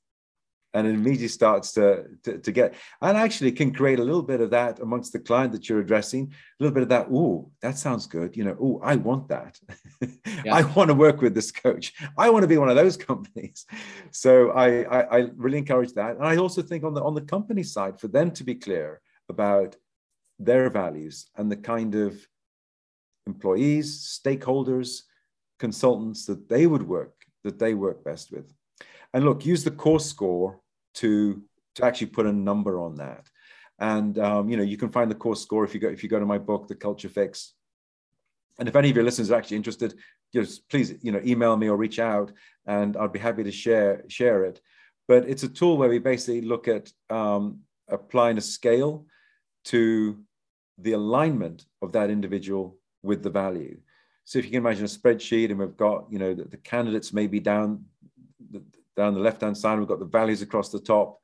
[0.73, 4.41] and it immediately starts to, to, to, get and actually can create a little bit
[4.41, 7.77] of that amongst the client that you're addressing a little bit of that oh that
[7.77, 9.59] sounds good you know oh i want that.
[10.45, 10.55] Yeah.
[10.55, 11.93] i want to work with this coach.
[12.17, 13.65] I want to be one of those companies.
[14.12, 16.17] So I, I, I really encourage that.
[16.17, 19.01] And i also think on the on the company side for them to be clear
[19.29, 19.75] about
[20.39, 22.27] their values and the kind of
[23.25, 25.03] employees stakeholders
[25.59, 28.51] consultants that they would work that they work best with.
[29.13, 30.59] And look use the core score
[30.95, 31.41] to
[31.75, 33.27] to actually put a number on that.
[33.79, 36.10] And um, you know, you can find the core score if you go if you
[36.10, 37.53] go to my book, The Culture Fix.
[38.60, 39.95] And if any of your listeners are actually interested,
[40.34, 42.32] just please you know email me or reach out,
[42.65, 44.62] and I'd be happy to share share it.
[45.08, 49.06] But it's a tool where we basically look at um, applying a scale
[49.65, 50.23] to
[50.77, 53.77] the alignment of that individual with the value.
[54.25, 57.12] So if you can imagine a spreadsheet, and we've got you know the, the candidates
[57.12, 57.86] maybe down
[58.51, 58.62] the,
[58.95, 61.19] down the left-hand side, we've got the values across the top.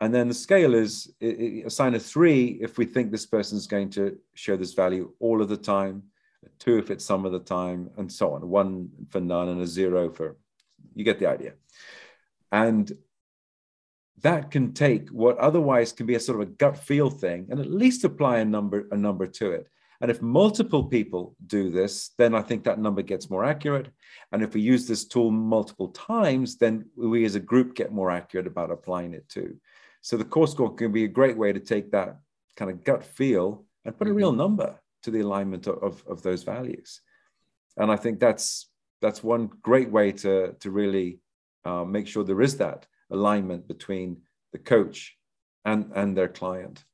[0.00, 4.16] And then the scale is a three if we think this person is going to
[4.34, 6.04] show this value all of the time,
[6.58, 8.48] two if it's some of the time, and so on.
[8.48, 10.36] One for none and a zero for,
[10.94, 11.54] you get the idea.
[12.52, 12.90] And
[14.22, 17.60] that can take what otherwise can be a sort of a gut feel thing and
[17.60, 19.68] at least apply a number, a number to it.
[20.00, 23.88] And if multiple people do this, then I think that number gets more accurate.
[24.30, 28.10] And if we use this tool multiple times, then we as a group get more
[28.10, 29.56] accurate about applying it too.
[30.00, 32.18] So the core score can be a great way to take that
[32.56, 34.38] kind of gut feel and put a real mm-hmm.
[34.38, 37.00] number to the alignment of, of, of those values.
[37.76, 38.68] And I think that's
[39.00, 41.20] that's one great way to, to really
[41.64, 44.16] uh, make sure there is that alignment between
[44.52, 45.16] the coach
[45.64, 46.84] and, and their client.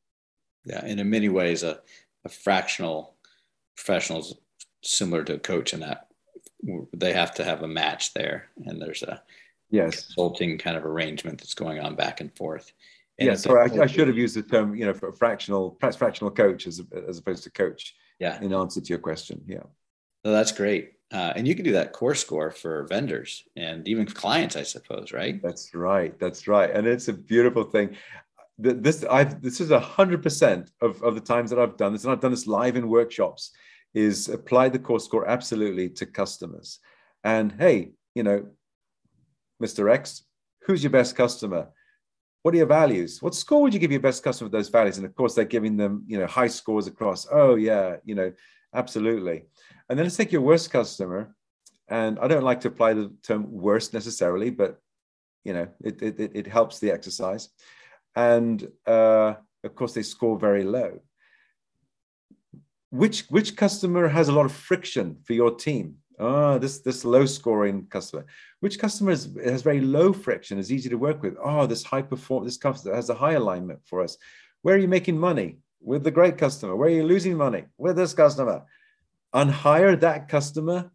[0.67, 1.81] Yeah, and in many ways, a,
[2.25, 3.15] a fractional
[3.77, 4.35] professionals
[4.83, 6.09] similar to a coach in that
[6.93, 9.23] they have to have a match there and there's a
[9.71, 10.07] yes.
[10.07, 12.73] consulting kind of arrangement that's going on back and forth.
[13.19, 15.97] And yeah sorry I, I, should have used the term you know for fractional perhaps
[15.97, 18.41] fractional coach as, as opposed to coach yeah.
[18.41, 19.63] in answer to your question yeah.
[20.25, 20.93] Well, that's great.
[21.13, 25.13] Uh, and you can do that core score for vendors and even clients i suppose
[25.13, 25.41] right?
[25.43, 26.71] That's right that's right.
[26.71, 27.97] And it's a beautiful thing
[28.59, 32.05] this I've this is a hundred percent of of the times that I've done this,
[32.05, 33.51] and I've done this live in workshops,
[33.95, 36.79] is apply the core score absolutely to customers.
[37.25, 38.47] And hey, you know,
[39.63, 39.93] Mr.
[39.93, 40.25] X,
[40.67, 41.69] who's your best customer?
[42.43, 43.23] What are your values?
[43.23, 44.99] What score would you give your best customer those values?
[44.99, 47.27] And of course, they're giving them, you know, high scores across.
[47.33, 48.33] Oh yeah, you know,
[48.75, 49.45] absolutely.
[49.89, 51.35] And then let's take your worst customer.
[51.89, 54.79] And I don't like to apply the term worst necessarily, but
[55.45, 57.49] you know, it it, it helps the exercise
[58.17, 61.01] and uh, of course they score very low.
[62.91, 65.97] Which which customer has a lot of friction for your team?
[66.19, 68.25] Oh, this this low scoring customer.
[68.61, 71.37] Which customer is, has very low friction, is easy to work with?
[71.43, 74.17] Oh, this high perform this customer has a high alignment for us.
[74.63, 75.59] Where are you making money?
[75.81, 76.77] With the great customer.
[76.77, 77.65] Where are you losing money?
[77.77, 78.63] With this customer.
[79.35, 80.91] And hire that customer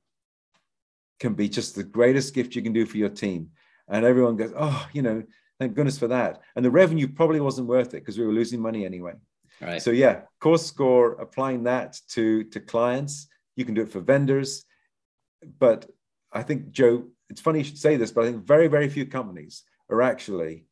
[1.19, 3.49] can be just the greatest gift you can do for your team.
[3.87, 5.23] And everyone goes, oh, you know,
[5.59, 6.41] Thank goodness for that.
[6.55, 9.13] And the revenue probably wasn't worth it because we were losing money anyway.
[9.61, 9.81] Right.
[9.81, 13.27] So yeah, core score, applying that to to clients.
[13.57, 14.63] You can do it for vendors,
[15.59, 15.89] but
[16.31, 19.05] I think Joe, it's funny you should say this, but I think very very few
[19.05, 20.65] companies are actually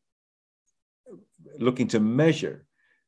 [1.58, 2.64] looking to measure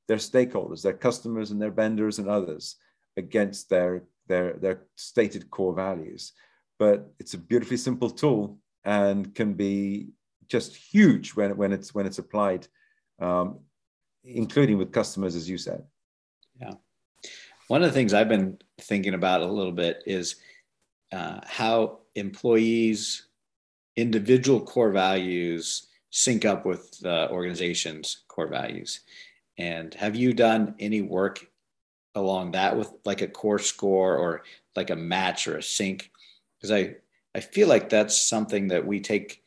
[0.07, 2.77] their stakeholders, their customers, and their vendors and others
[3.17, 6.33] against their their their stated core values.
[6.79, 10.11] But it's a beautifully simple tool and can be
[10.51, 12.67] just huge when, when it's when it's applied,
[13.21, 13.61] um,
[14.25, 15.85] including with customers, as you said.
[16.61, 16.75] Yeah.
[17.69, 20.37] One of the things I've been thinking about a little bit is
[21.13, 23.29] uh, how employees'
[23.97, 29.01] individual core values sync up with the organization's core values.
[29.57, 31.47] And have you done any work
[32.15, 34.43] along that with like a core score or
[34.75, 36.11] like a match or a sync?
[36.57, 36.97] Because I,
[37.35, 39.40] I feel like that's something that we take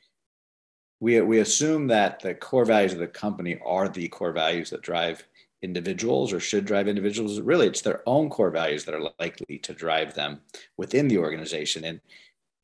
[1.03, 4.81] we we assume that the core values of the company are the core values that
[4.81, 5.27] drive
[5.61, 7.41] individuals or should drive individuals.
[7.41, 10.39] Really, it's their own core values that are likely to drive them
[10.77, 11.99] within the organization, and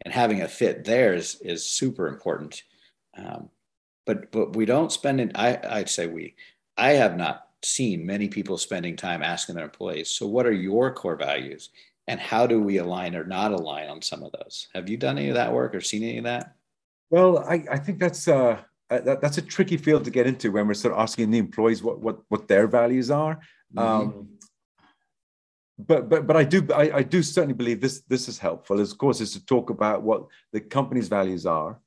[0.05, 2.63] and having a fit there is is super important.
[3.17, 3.49] Um,
[4.05, 5.31] but but we don't spend it.
[5.35, 6.35] I I'd say we.
[6.77, 10.11] I have not seen many people spending time asking their employees.
[10.11, 11.71] So, what are your core values,
[12.07, 14.69] and how do we align or not align on some of those?
[14.73, 16.55] Have you done any of that work or seen any of that?
[17.09, 20.67] Well, I, I think that's uh, that, that's a tricky field to get into when
[20.67, 23.39] we're sort of asking the employees what what what their values are.
[23.75, 23.79] Mm-hmm.
[23.79, 24.29] Um,
[25.77, 28.79] but but but I do I, I do certainly believe this this is helpful.
[28.79, 31.79] As of course, is to talk about what the company's values are,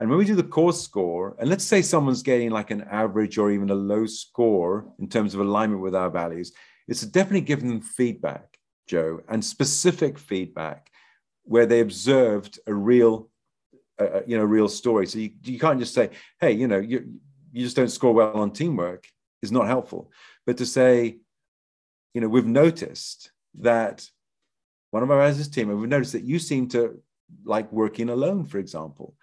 [0.00, 3.38] and when we do the core score, and let's say someone's getting like an average
[3.38, 6.52] or even a low score in terms of alignment with our values,
[6.88, 10.90] it's definitely giving them feedback, Joe, and specific feedback
[11.44, 13.28] where they observed a real
[14.04, 15.06] a, you know real story.
[15.06, 17.20] So you, you can't just say, hey, you know, you
[17.52, 19.06] you just don't score well on teamwork
[19.42, 20.10] is not helpful.
[20.46, 21.18] But to say,
[22.14, 23.30] you know, we've noticed
[23.60, 24.08] that
[24.90, 27.00] one of our as team, and we've noticed that you seem to
[27.44, 29.14] like working alone, for example,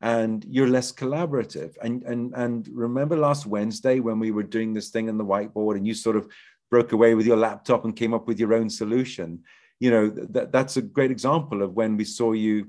[0.00, 1.76] and you're less collaborative.
[1.82, 5.76] And and and remember last Wednesday when we were doing this thing on the whiteboard,
[5.76, 6.28] and you sort of
[6.70, 9.42] broke away with your laptop and came up with your own solution.
[9.80, 12.68] You know that that's a great example of when we saw you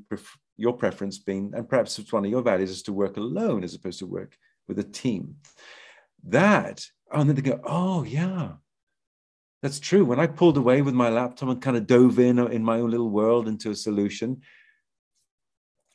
[0.58, 3.76] your preference being, and perhaps it's one of your values, is to work alone as
[3.76, 4.36] opposed to work
[4.68, 5.36] with a team.
[6.26, 8.54] That, oh, and then they go, oh, yeah,
[9.62, 10.04] that's true.
[10.04, 12.80] When I pulled away with my laptop and kind of dove in uh, in my
[12.80, 14.42] own little world into a solution,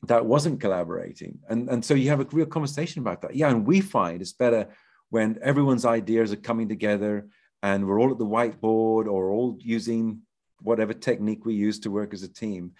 [0.06, 1.38] that wasn't collaborating.
[1.48, 3.36] And, and so you have a real conversation about that.
[3.36, 4.68] Yeah, and we find it's better
[5.10, 7.28] when everyone's ideas are coming together
[7.62, 10.22] and we're all at the whiteboard or all using
[10.60, 12.72] whatever technique we use to work as a team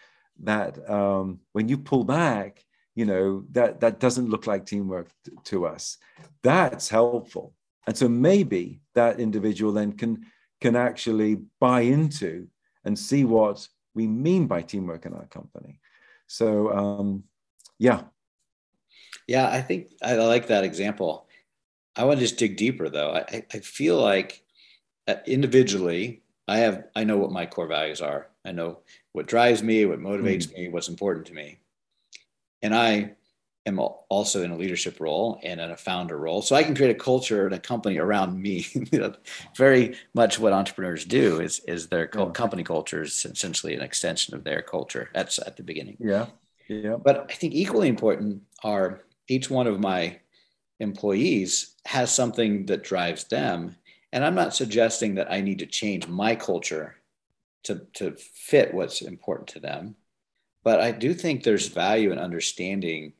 [0.43, 2.65] that um, when you pull back,
[2.95, 5.99] you know that that doesn't look like teamwork t- to us.
[6.43, 7.55] That's helpful,
[7.87, 10.27] and so maybe that individual then can
[10.61, 12.49] can actually buy into
[12.85, 15.81] and see what we mean by teamwork in our company.
[16.27, 17.25] So um,
[17.79, 18.03] yeah,
[19.27, 21.29] yeah, I think I like that example.
[21.97, 23.13] I want to just dig deeper though.
[23.13, 24.43] I, I feel like
[25.07, 28.29] uh, individually, I have I know what my core values are.
[28.45, 28.79] I know
[29.13, 30.55] what drives me, what motivates mm.
[30.55, 31.59] me, what's important to me.
[32.63, 33.13] And I
[33.67, 36.43] am also in a leadership role and in a founder role.
[36.43, 38.67] So I can create a culture and a company around me.
[39.57, 42.31] Very much what entrepreneurs do is, is their yeah.
[42.31, 45.11] company culture is essentially an extension of their culture.
[45.15, 45.97] That's at the beginning.
[46.01, 46.27] Yeah.
[46.69, 46.97] Yeah.
[46.97, 50.19] But I think equally important are each one of my
[50.81, 53.77] employees has something that drives them.
[54.13, 56.97] And I'm not suggesting that I need to change my culture
[57.65, 59.97] to, to fit what's important to them.
[60.65, 63.15] But I do think there's value in understanding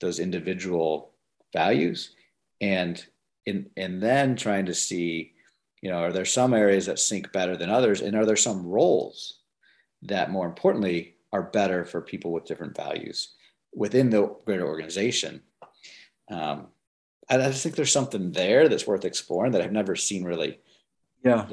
[0.00, 1.12] those individual
[1.52, 2.14] values
[2.60, 3.04] and
[3.46, 5.32] in and then trying to see,
[5.80, 8.00] you know, are there some areas that sync better than others?
[8.00, 9.40] And are there some roles
[10.02, 13.34] that more importantly are better for people with different values
[13.74, 15.42] within the greater organization?
[16.30, 16.68] Um,
[17.28, 20.60] I, just think there's something there that's worth exploring that I've never seen really.
[21.24, 21.46] Yeah.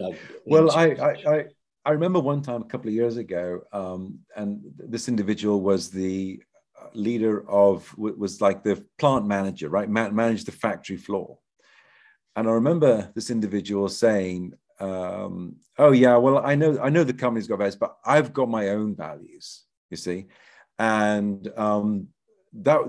[0.45, 1.45] Well, I, I, I
[1.85, 6.41] I remember one time a couple of years ago, um, and this individual was the
[6.79, 9.89] uh, leader of was like the plant manager, right?
[9.89, 11.39] Man- managed the factory floor.
[12.35, 17.13] And I remember this individual saying, um, "Oh yeah, well I know I know the
[17.13, 20.27] company's got values, but I've got my own values." You see,
[20.77, 22.09] and um,
[22.53, 22.81] that,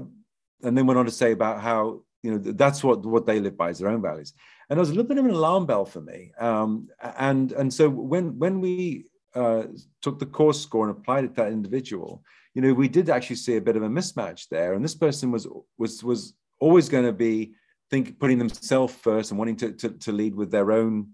[0.63, 3.57] and then went on to say about how you know that's what what they live
[3.57, 4.35] by is their own values
[4.71, 6.31] and it was a little bit of an alarm bell for me.
[6.39, 9.65] Um, and and so when when we uh,
[10.01, 12.23] took the core score and applied it to that individual,
[12.55, 14.75] you know, we did actually see a bit of a mismatch there.
[14.75, 17.55] And this person was was was always going to be
[17.91, 21.09] think putting themselves first and wanting to, to, to lead with their own.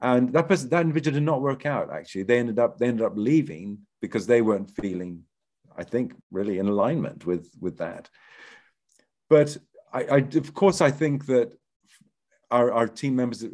[0.00, 1.92] And that person, that individual did not work out.
[1.92, 5.22] Actually, they ended up they ended up leaving because they weren't feeling,
[5.76, 8.08] I think, really in alignment with with that.
[9.28, 9.56] But
[9.92, 11.52] I, I of course, I think that
[12.50, 13.44] our, our team members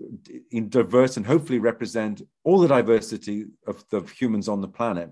[0.51, 5.11] in diverse and hopefully represent all the diversity of the humans on the planet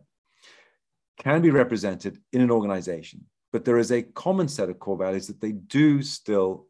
[1.19, 3.25] can be represented in an organization.
[3.53, 6.67] But there is a common set of core values that they do still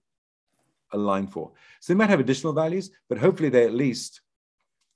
[0.92, 1.52] align for.
[1.80, 4.20] So they might have additional values but hopefully they at least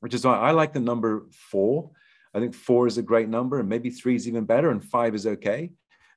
[0.00, 1.90] which is why i like the number four.
[2.34, 5.14] I think four is a great number and maybe three is even better and five
[5.14, 5.70] is okay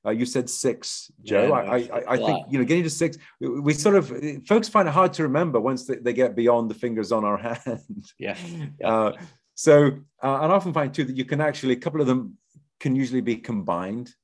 [0.06, 1.48] uh, you said six, Joe.
[1.48, 3.18] Yeah, I, I, I think you know getting to six.
[3.40, 4.12] We sort of
[4.46, 7.36] folks find it hard to remember once they, they get beyond the fingers on our
[7.64, 8.06] hand.
[8.18, 8.36] Yeah.
[8.80, 8.88] yeah.
[8.88, 9.12] Uh,
[9.54, 9.86] so
[10.22, 12.38] uh, and I often find too that you can actually a couple of them
[12.80, 14.14] can usually be combined,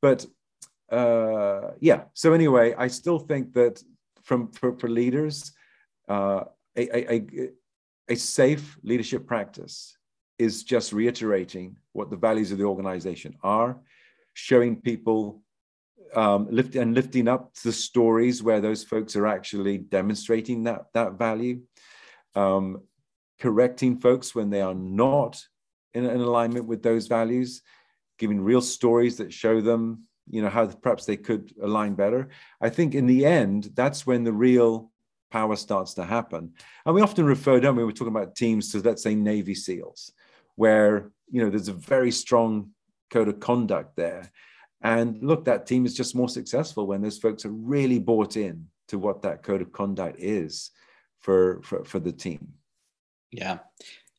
[0.00, 0.24] but
[0.90, 2.04] uh, yeah.
[2.14, 3.82] So anyway, I still think that
[4.22, 5.52] from for, for leaders,
[6.08, 6.44] uh,
[6.76, 7.50] a, a,
[8.08, 9.96] a safe leadership practice
[10.38, 13.80] is just reiterating what the values of the organization are,
[14.38, 15.42] showing people
[16.14, 21.14] um, lift, and lifting up the stories where those folks are actually demonstrating that, that
[21.14, 21.60] value,
[22.36, 22.82] um,
[23.40, 25.42] correcting folks when they are not
[25.92, 27.62] in, in alignment with those values,
[28.16, 32.28] giving real stories that show them you know how perhaps they could align better.
[32.60, 34.92] I think in the end that's when the real
[35.30, 36.52] power starts to happen.
[36.84, 40.12] And we often refer don't we we're talking about teams to let's say navy seals
[40.56, 42.70] where you know there's a very strong
[43.10, 44.30] code of conduct there.
[44.82, 48.68] And look that team is just more successful when those folks are really bought in
[48.88, 50.70] to what that code of conduct is
[51.20, 52.54] for for, for the team.
[53.30, 53.58] Yeah.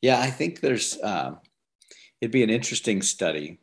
[0.02, 1.38] Yeah i think there's um,
[2.20, 3.58] it'd be an interesting study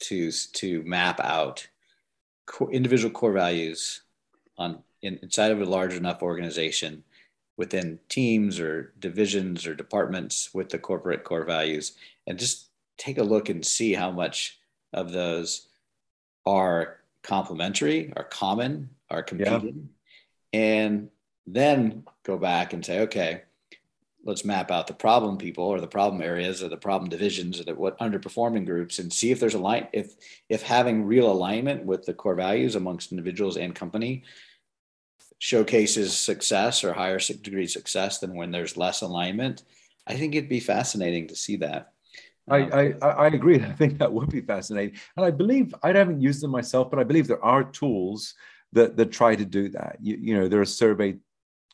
[0.00, 1.66] to to map out
[2.70, 4.02] individual core values
[4.58, 7.02] on in, inside of a large enough organization
[7.56, 11.92] within teams or divisions or departments with the corporate core values
[12.26, 14.58] and just take a look and see how much
[14.92, 15.68] of those
[16.46, 19.88] are complementary are common are competing
[20.52, 20.60] yeah.
[20.60, 21.08] and
[21.46, 23.42] then go back and say okay
[24.24, 27.64] let's map out the problem people or the problem areas or the problem divisions or
[27.64, 30.14] the what underperforming groups and see if there's a line if
[30.48, 34.22] if having real alignment with the core values amongst individuals and company
[35.38, 39.64] showcases success or higher degree success than when there's less alignment
[40.06, 41.92] i think it'd be fascinating to see that
[42.48, 43.56] I, I, I agree.
[43.62, 44.98] I think that would be fascinating.
[45.16, 48.34] And I believe I haven't used them myself, but I believe there are tools
[48.72, 49.96] that that try to do that.
[50.00, 51.16] You, you know, there are survey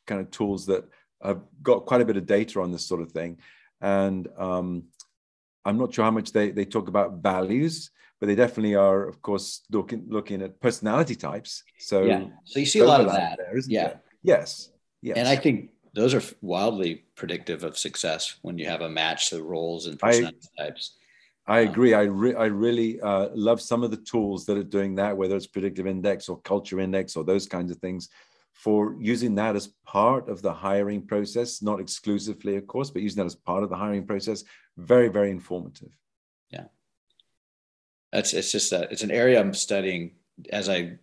[0.06, 0.84] kind of tools that
[1.22, 3.38] I've got quite a bit of data on this sort of thing,
[3.80, 4.84] and um,
[5.64, 7.90] I'm not sure how much they they talk about values,
[8.20, 11.62] but they definitely are, of course, looking looking at personality types.
[11.78, 13.38] So yeah, so you see a lot of that.
[13.38, 13.86] There, yeah.
[13.88, 14.00] There?
[14.22, 14.70] Yes.
[15.00, 15.16] Yes.
[15.16, 19.42] And I think those are wildly predictive of success when you have a match to
[19.42, 20.96] roles and personality I, types.
[21.46, 21.94] I um, agree.
[21.94, 25.34] I, re- I really uh, love some of the tools that are doing that, whether
[25.34, 28.10] it's predictive index or culture index or those kinds of things,
[28.52, 33.18] for using that as part of the hiring process, not exclusively, of course, but using
[33.18, 34.44] that as part of the hiring process.
[34.76, 35.90] Very, very informative.
[36.50, 36.64] Yeah.
[38.12, 40.12] That's it's just that it's an area I'm studying
[40.50, 40.98] as I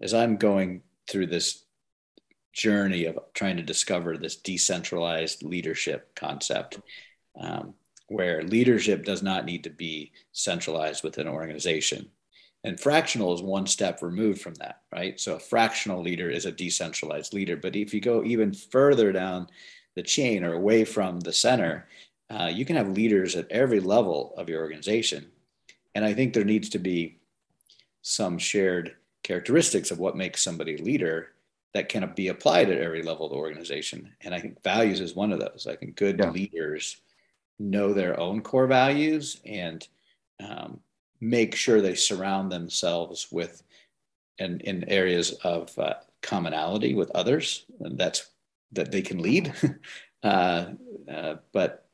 [0.00, 1.63] as I'm going through this
[2.54, 6.80] journey of trying to discover this decentralized leadership concept.
[7.38, 7.74] Um,
[8.08, 12.10] where leadership does not need to be centralized within an organization.
[12.62, 15.18] And fractional is one step removed from that, right?
[15.20, 17.56] So a fractional leader is a decentralized leader.
[17.56, 19.48] But if you go even further down
[19.96, 21.86] the chain or away from the center,
[22.30, 25.26] uh, you can have leaders at every level of your organization.
[25.94, 27.18] And I think there needs to be
[28.02, 31.33] some shared characteristics of what makes somebody a leader
[31.74, 34.12] that can be applied at every level of the organization.
[34.20, 35.66] And I think values is one of those.
[35.68, 36.30] I think good yeah.
[36.30, 37.00] leaders
[37.58, 39.86] know their own core values and
[40.42, 40.80] um,
[41.20, 43.62] make sure they surround themselves with
[44.38, 48.30] and in areas of uh, commonality with others and that's
[48.72, 49.52] that they can lead
[50.22, 50.66] uh,
[51.10, 51.86] uh, but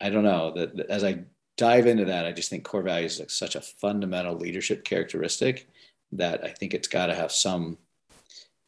[0.00, 1.18] i don't know that as i
[1.56, 5.68] dive into that i just think core values is such a fundamental leadership characteristic
[6.10, 7.78] that i think it's got to have some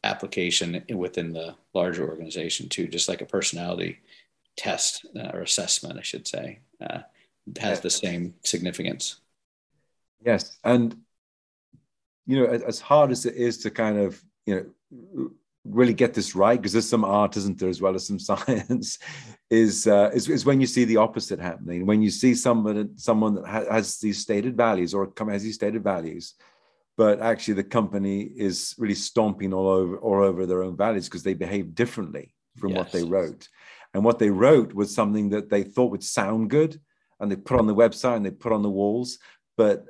[0.05, 3.99] application within the larger organization too just like a personality
[4.57, 6.99] test uh, or assessment i should say uh,
[7.59, 9.17] has the same significance
[10.25, 10.95] Yes, and
[12.25, 15.29] you know, as, hard as it is to kind of you know
[15.63, 18.97] really get this right, because there's some art, isn't there, as well as some science,
[19.51, 21.85] is, uh, is is when you see the opposite happening.
[21.85, 25.55] When you see someone someone that ha- has these stated values or come has these
[25.55, 26.33] stated values,
[26.97, 31.23] but actually the company is really stomping all over all over their own values because
[31.23, 32.77] they behave differently from yes.
[32.77, 33.47] what they wrote.
[33.93, 36.79] And what they wrote was something that they thought would sound good,
[37.19, 39.19] and they put on the website and they put on the walls,
[39.57, 39.85] but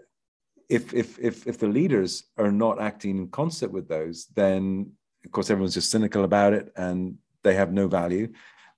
[0.70, 4.92] if if if if the leaders are not acting in concert with those, then
[5.24, 8.32] of course everyone's just cynical about it and they have no value,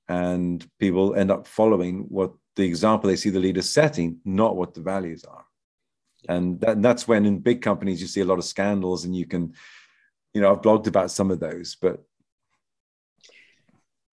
[0.08, 4.74] and people end up following what the example they see the leaders setting, not what
[4.74, 5.46] the values are.
[6.28, 9.26] And that, that's when in big companies you see a lot of scandals, and you
[9.26, 9.54] can,
[10.34, 12.04] you know, I've blogged about some of those, but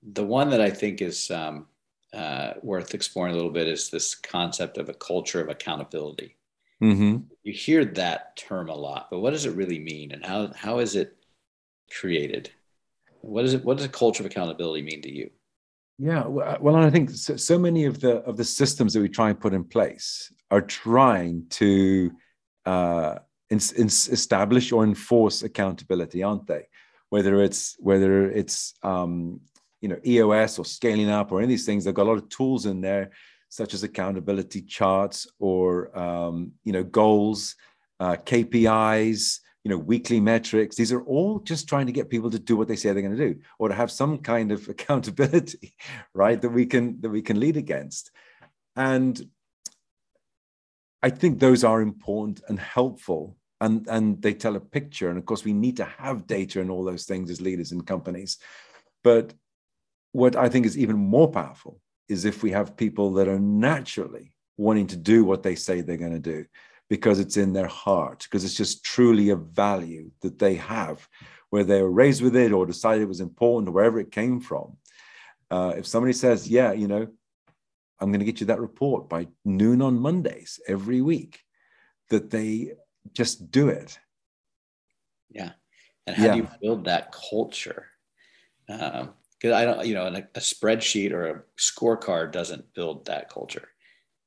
[0.02, 1.66] the one that I think is um,
[2.12, 6.36] uh, worth exploring a little bit is this concept of a culture of accountability.
[6.82, 7.18] Mm-hmm.
[7.42, 10.80] You hear that term a lot, but what does it really mean, and how how
[10.80, 11.16] is it
[11.90, 12.50] created?
[13.20, 13.64] What is it?
[13.64, 15.30] What does a culture of accountability mean to you?
[15.99, 19.30] Yeah, well, I think so, so, many of the of the systems that we try
[19.30, 22.11] and put in place are trying to
[22.66, 23.18] uh,
[23.51, 26.66] in, in establish or enforce accountability, aren't they?
[27.11, 29.40] Whether it's whether it's um,
[29.80, 32.18] you know EOS or scaling up or any of these things, they've got a lot
[32.18, 33.12] of tools in there,
[33.49, 37.55] such as accountability charts or um, you know goals,
[38.01, 40.76] uh, KPIs, you know weekly metrics.
[40.76, 43.16] These are all just trying to get people to do what they say they're going
[43.16, 45.74] to do, or to have some kind of accountability,
[46.14, 46.40] right?
[46.40, 48.10] That we can that we can lead against,
[48.76, 49.20] and
[51.02, 55.24] I think those are important and helpful and and they tell a picture and of
[55.26, 58.38] course we need to have data and all those things as leaders in companies
[59.02, 59.32] but
[60.12, 64.34] what i think is even more powerful is if we have people that are naturally
[64.56, 66.44] wanting to do what they say they're going to do
[66.89, 71.09] because it's in their heart because it's just truly a value that they have
[71.51, 74.41] where they were raised with it or decided it was important or wherever it came
[74.41, 74.76] from
[75.51, 77.07] uh, if somebody says yeah you know
[78.01, 81.41] i'm going to get you that report by noon on mondays every week
[82.11, 82.72] that they
[83.12, 83.99] just do it.
[85.30, 85.51] Yeah.
[86.07, 86.32] And how yeah.
[86.32, 87.87] do you build that culture?
[88.66, 89.03] Because
[89.45, 93.68] um, I don't, you know, a, a spreadsheet or a scorecard doesn't build that culture.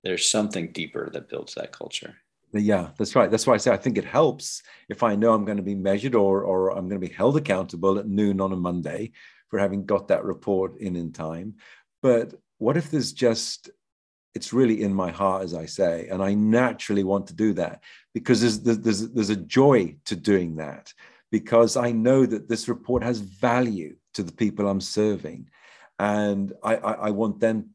[0.04, 2.16] There's something deeper that builds that culture.
[2.54, 3.30] Yeah, that's right.
[3.30, 5.76] That's why I say I think it helps if I know I'm going to be
[5.76, 9.12] measured or or I'm going to be held accountable at noon on a Monday
[9.50, 11.56] for having got that report in in time.
[12.02, 13.70] But what if there's just
[14.38, 17.82] it's really in my heart, as I say, and I naturally want to do that
[18.14, 20.94] because there's, there's, there's a joy to doing that
[21.32, 25.50] because I know that this report has value to the people I'm serving.
[25.98, 27.72] And I, I, I want them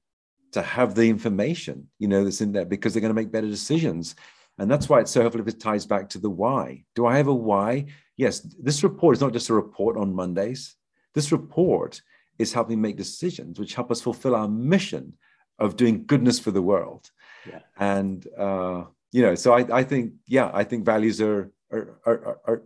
[0.53, 3.49] to have the information, you know, that's in there because they're going to make better
[3.49, 4.15] decisions.
[4.63, 6.85] And that's why it's so helpful if it ties back to the why.
[6.95, 7.87] Do I have a why?
[8.17, 10.77] Yes, this report is not just a report on Mondays.
[11.15, 12.01] This report
[12.39, 15.15] is helping make decisions which help us fulfill our mission
[15.59, 17.11] of doing goodness for the world.
[17.45, 17.59] Yeah.
[17.77, 22.39] And uh, you know, so I, I think, yeah, I think values are are are
[22.47, 22.63] are,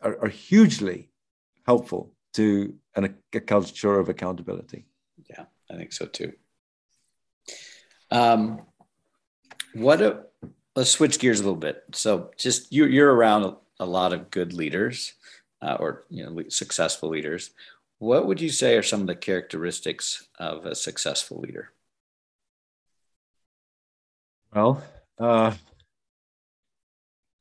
[0.00, 1.10] are, are hugely
[1.66, 4.86] helpful to an, a culture of accountability.
[5.28, 6.32] Yeah, I think so too.
[8.10, 8.62] Um,
[9.74, 10.29] what a
[10.80, 11.84] let's switch gears a little bit.
[11.92, 15.12] So, just you, you're around a, lot of good leaders,
[15.60, 17.50] uh, or you know, successful leaders.
[17.98, 21.72] What would you say are some of the characteristics of a successful leader?
[24.54, 24.82] Well,
[25.18, 25.52] uh,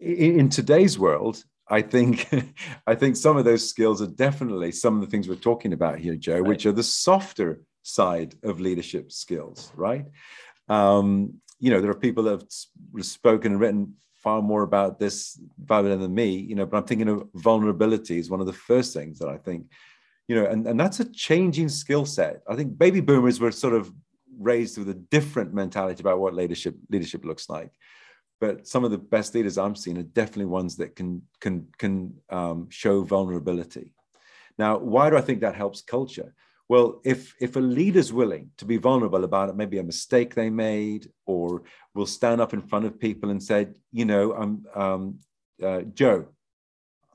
[0.02, 2.28] in, in today's world, I think
[2.88, 6.00] I think some of those skills are definitely some of the things we're talking about
[6.00, 6.46] here, Joe, right.
[6.46, 10.08] which are the softer side of leadership skills, right?
[10.68, 15.40] Um, you know, there are people that have spoken and written far more about this
[15.58, 18.94] better than me, you know, but I'm thinking of vulnerability is one of the first
[18.94, 19.68] things that I think,
[20.28, 22.42] you know, and, and that's a changing skill set.
[22.48, 23.92] I think baby boomers were sort of
[24.38, 27.72] raised with a different mentality about what leadership leadership looks like.
[28.42, 32.14] But some of the best leaders I'm seeing are definitely ones that can can can
[32.30, 33.94] um, show vulnerability.
[34.58, 36.34] Now, why do I think that helps culture?
[36.70, 40.52] Well, if if a leader's willing to be vulnerable about it, maybe a mistake they
[40.52, 41.64] made, or
[41.96, 45.20] will stand up in front of people and say, you know, I'm um,
[45.62, 46.28] uh, Joe,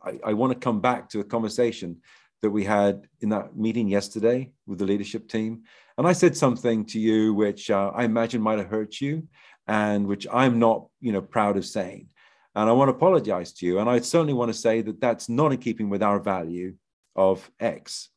[0.02, 2.00] I, I want to come back to a conversation
[2.42, 5.62] that we had in that meeting yesterday with the leadership team.
[5.96, 9.26] And I said something to you which uh, I imagine might have hurt you
[9.66, 12.08] and which I'm not, you know, proud of saying.
[12.54, 13.78] And I want to apologize to you.
[13.78, 16.74] And I certainly want to say that that's not in keeping with our value
[17.16, 18.10] of X.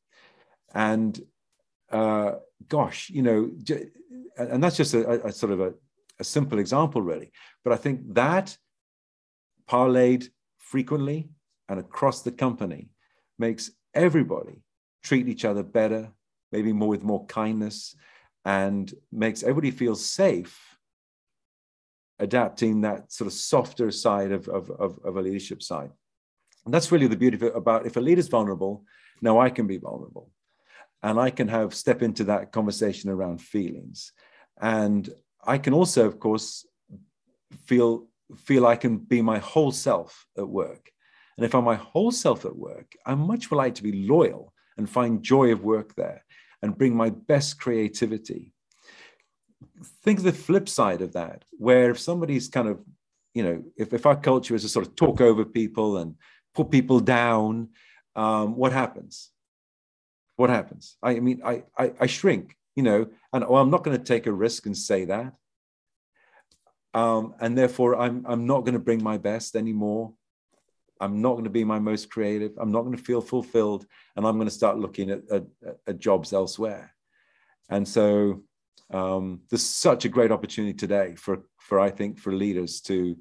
[0.74, 1.20] And
[1.92, 2.34] uh,
[2.68, 3.52] gosh, you know,
[4.38, 5.74] and that's just a, a sort of a,
[6.20, 7.32] a simple example, really.
[7.64, 8.58] But I think that
[9.70, 11.30] parlayed frequently
[11.70, 12.90] and across the company
[13.38, 14.64] makes everybody
[15.04, 16.12] treat each other better,
[16.52, 17.96] maybe more with more kindness,
[18.46, 20.78] and makes everybody feel safe
[22.20, 25.92] adapting that sort of softer side of, of, of, of a leadership side.
[26.66, 28.84] And that's really the beauty about if a leader's vulnerable,
[29.22, 30.32] now I can be vulnerable.
[31.04, 34.12] And I can have step into that conversation around feelings.
[34.60, 35.10] And
[35.44, 36.66] I can also, of course,
[37.66, 40.92] feel feel I can be my whole self at work.
[41.38, 44.54] And if I'm my whole self at work, I'm much more likely to be loyal
[44.78, 46.26] and find joy of work there
[46.62, 48.54] and bring my best creativity.
[50.04, 52.80] Think of the flip side of that, where if somebody's kind of,
[53.34, 56.16] you know, if, if our culture is to sort of talk over people and
[56.56, 57.70] put people down,
[58.16, 59.30] um, what happens?
[60.38, 60.98] What happens?
[61.04, 64.28] I, mean, I, I, I shrink, you know, and oh, I'm not going to take
[64.28, 65.34] a risk and say that.
[66.94, 70.14] Um, and therefore, I'm, I'm not going to bring my best anymore.
[71.02, 72.54] I'm not going to be my most creative.
[72.58, 73.86] I'm not going to feel fulfilled.
[74.16, 75.44] And I'm going to start looking at, at,
[75.88, 76.94] at jobs elsewhere.
[77.70, 78.44] And so
[78.92, 83.18] um, there's such a great opportunity today for, for, I think, for leaders to,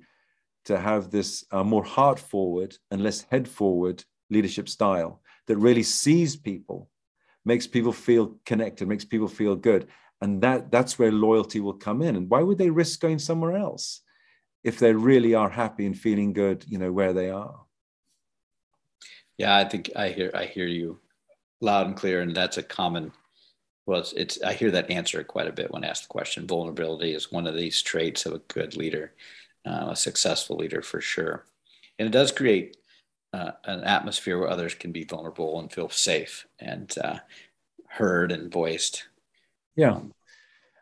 [0.67, 5.83] to have this uh, more heart forward and less head forward leadership style that really
[5.83, 6.89] sees people,
[7.47, 9.87] makes people feel connected, makes people feel good.
[10.21, 12.17] And that, that's where loyalty will come in.
[12.17, 14.03] And why would they risk going somewhere else
[14.65, 17.61] if they really are happy and feeling good, you know, where they are?
[19.39, 20.99] Yeah, I think I hear I hear you
[21.61, 23.13] loud and clear, and that's a common.
[23.85, 26.47] Well, it's, it's I hear that answer quite a bit when asked the question.
[26.47, 29.13] Vulnerability is one of these traits of a good leader,
[29.67, 31.45] uh, a successful leader for sure,
[31.99, 32.79] and it does create
[33.37, 37.19] uh, an atmosphere where others can be vulnerable and feel safe and uh,
[37.89, 39.09] heard and voiced.
[39.77, 40.01] Yeah.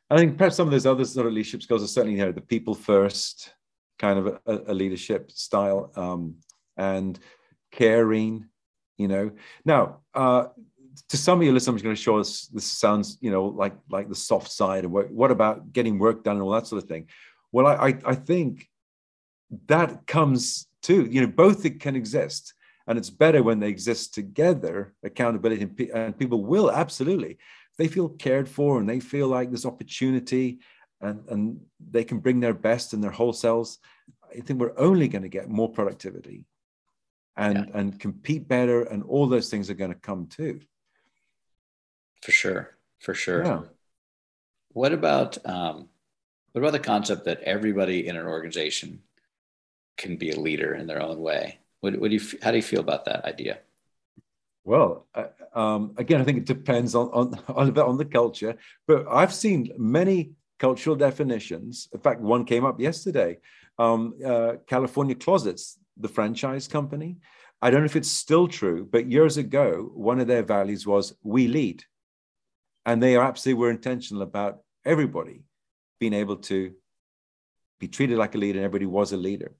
[0.09, 2.33] I think perhaps some of those other sort of leadership skills are certainly you know,
[2.33, 3.53] the people first
[3.99, 6.37] kind of a, a leadership style um,
[6.77, 7.19] and
[7.73, 8.47] caring,
[8.99, 9.33] you know.
[9.65, 10.47] Now, uh,
[11.09, 13.75] to some of you listeners, I'm going to show us this sounds, you know, like
[13.91, 14.87] like the soft side.
[14.87, 17.09] What, what about getting work done and all that sort of thing?
[17.51, 18.69] Well, I, I, I think
[19.67, 21.09] that comes too.
[21.11, 22.55] You know, both it can exist,
[22.87, 24.95] and it's better when they exist together.
[25.03, 27.39] Accountability and, and people will absolutely.
[27.76, 30.61] They feel cared for and they feel like there's opportunity
[31.01, 31.61] and, and
[31.91, 33.80] they can bring their best and their whole selves.
[34.30, 36.47] I think we're only going to get more productivity
[37.37, 37.78] and yeah.
[37.78, 40.61] and compete better and all those things are going to come too
[42.22, 43.61] for sure for sure yeah.
[44.68, 45.89] what about um,
[46.53, 49.01] what about the concept that everybody in an organization
[49.97, 51.59] can be a leader in their own way.
[51.80, 53.59] What, what do you, how do you feel about that idea?
[54.64, 59.07] Well, uh, um, again, I think it depends on, on, on, on the culture, but
[59.09, 61.88] I've seen many cultural definitions.
[61.92, 63.38] In fact, one came up yesterday.
[63.78, 67.16] Um, uh, California Closets, the franchise company.
[67.61, 71.14] I don't know if it's still true, but years ago, one of their values was
[71.22, 71.84] we lead.
[72.86, 75.42] And they absolutely were intentional about everybody
[75.99, 76.72] being able to
[77.80, 79.53] be treated like a leader, and everybody was a leader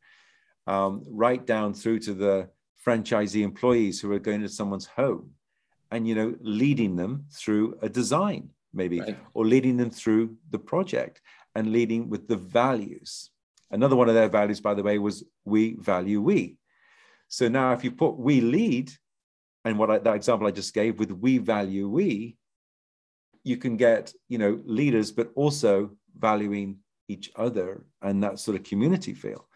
[0.67, 2.49] um, right down through to the
[2.85, 5.31] franchisee employees who are going to someone's home
[5.91, 9.19] and you know leading them through a design maybe right.
[9.35, 11.21] or leading them through the project
[11.55, 13.31] and leading with the values.
[13.71, 16.57] Another one of their values by the way was we value we.
[17.29, 18.93] So now if you put we lead
[19.65, 22.37] and what I, that example i just gave with we value we
[23.43, 28.65] you can get you know leaders but also valuing each other and that sort of
[28.65, 29.49] community feel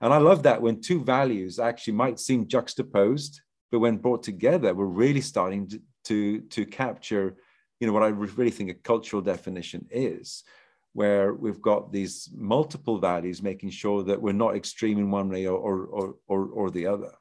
[0.00, 3.40] and I love that when two values actually might seem juxtaposed,
[3.70, 7.36] but when brought together, we're really starting to, to, to capture,
[7.78, 10.44] you know, what I really think a cultural definition is,
[10.92, 15.46] where we've got these multiple values, making sure that we're not extreme in one way
[15.46, 17.12] or, or, or, or the other.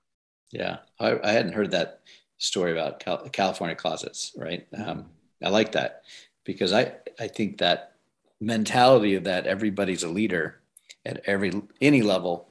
[0.52, 2.02] Yeah, I, I, hadn't heard that
[2.40, 4.66] story about Cal- California closets, right?
[4.76, 5.06] Um,
[5.44, 6.04] I like that
[6.44, 7.94] because I, I think that
[8.42, 10.62] mentality of that everybody's a leader
[11.06, 11.52] at every
[11.82, 12.49] any level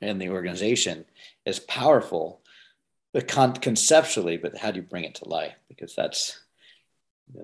[0.00, 1.04] in the organization
[1.44, 2.42] is powerful,
[3.12, 5.54] but con- conceptually, but how do you bring it to life?
[5.68, 6.40] Because that's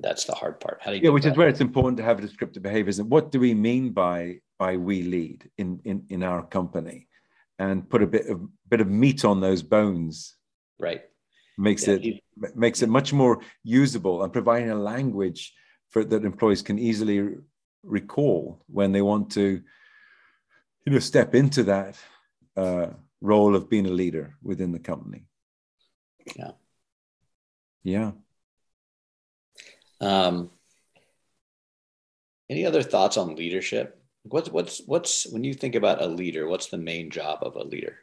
[0.00, 0.78] that's the hard part.
[0.80, 1.02] How do you?
[1.04, 2.98] Yeah, which is where it's important to have descriptive behaviors.
[2.98, 7.08] And what do we mean by by we lead in in in our company,
[7.58, 10.36] and put a bit of bit of meat on those bones.
[10.78, 11.02] Right.
[11.58, 12.18] Makes yeah, it you,
[12.54, 15.52] makes it much more usable and providing a language
[15.90, 17.36] for that employees can easily
[17.82, 19.60] recall when they want to
[20.86, 21.98] you know step into that
[22.56, 22.88] uh,
[23.20, 25.26] role of being a leader within the company.
[26.36, 26.52] Yeah.
[27.82, 28.12] Yeah.
[30.00, 30.50] Um,
[32.50, 33.98] any other thoughts on leadership?
[34.24, 36.46] What's what's what's when you think about a leader?
[36.46, 37.98] What's the main job of a leader?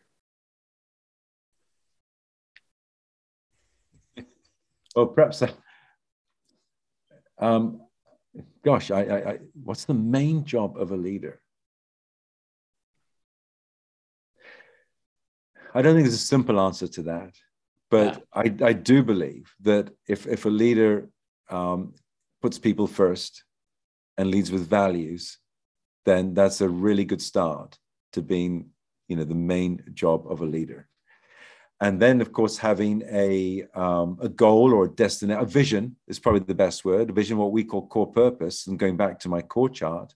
[4.96, 5.42] Well, perhaps.
[5.42, 5.52] Uh,
[7.38, 7.82] um,
[8.66, 11.42] gosh, I, I, I, what's the main job of a leader?
[15.74, 17.36] I don't think there's a simple answer to that,
[17.92, 18.42] but yeah.
[18.64, 21.10] I, I do believe that if, if a leader
[21.50, 21.94] um,
[22.42, 23.44] puts people first
[24.18, 25.38] and leads with values,
[26.06, 27.78] then that's a really good start
[28.14, 28.70] to being,
[29.08, 30.88] you know, the main job of a leader.
[31.82, 36.20] And then, of course, having a, um, a goal or a destiny, a vision is
[36.20, 38.68] probably the best word, a vision, what we call core purpose.
[38.68, 40.14] And going back to my core chart,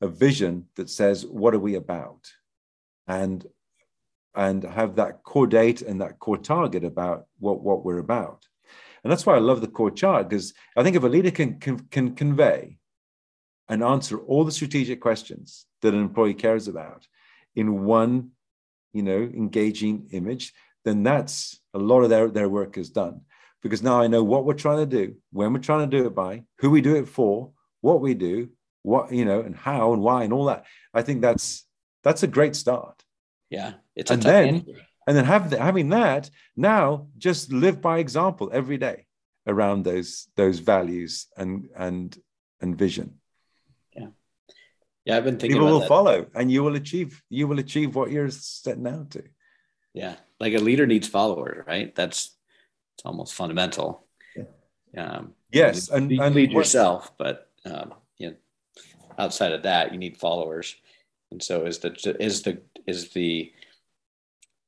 [0.00, 2.30] a vision that says, what are we about?
[3.08, 3.44] And
[4.34, 8.46] and have that core date and that core target about what, what we're about.
[9.04, 11.58] And that's why I love the core chart because I think if a leader can,
[11.58, 12.78] can, can convey
[13.68, 17.06] and answer all the strategic questions that an employee cares about
[17.56, 18.30] in one,
[18.92, 20.52] you know, engaging image,
[20.84, 23.22] then that's a lot of their, their work is done.
[23.62, 26.14] Because now I know what we're trying to do, when we're trying to do it
[26.14, 28.48] by, who we do it for, what we do,
[28.82, 30.64] what, you know, and how and why and all that.
[30.92, 31.64] I think that's
[32.02, 33.01] that's a great start
[33.52, 34.64] Yeah, it's and then
[35.06, 39.04] and then have the, having that now just live by example every day
[39.46, 42.16] around those those values and and
[42.62, 43.20] and vision.
[43.94, 44.06] Yeah,
[45.04, 45.58] yeah, I've been thinking.
[45.58, 45.88] People will that.
[45.88, 47.22] follow, and you will achieve.
[47.28, 49.24] You will achieve what you're setting out to.
[49.92, 51.94] Yeah, like a leader needs followers, right?
[51.94, 52.34] That's
[52.94, 54.06] it's almost fundamental.
[54.34, 55.04] Yeah.
[55.04, 58.36] Um, yes, and, and lead what, yourself, but um, you know,
[59.18, 60.74] outside of that, you need followers.
[61.32, 63.52] And so, is the is the is the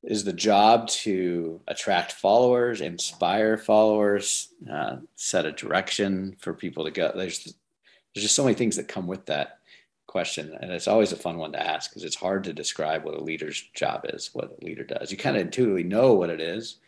[0.02, 6.90] is the job to attract followers, inspire followers, uh, set a direction for people to
[6.90, 7.12] go.
[7.14, 9.58] There's there's just so many things that come with that
[10.06, 13.14] question, and it's always a fun one to ask because it's hard to describe what
[13.14, 15.12] a leader's job is, what a leader does.
[15.12, 16.78] You kind of intuitively know what it is.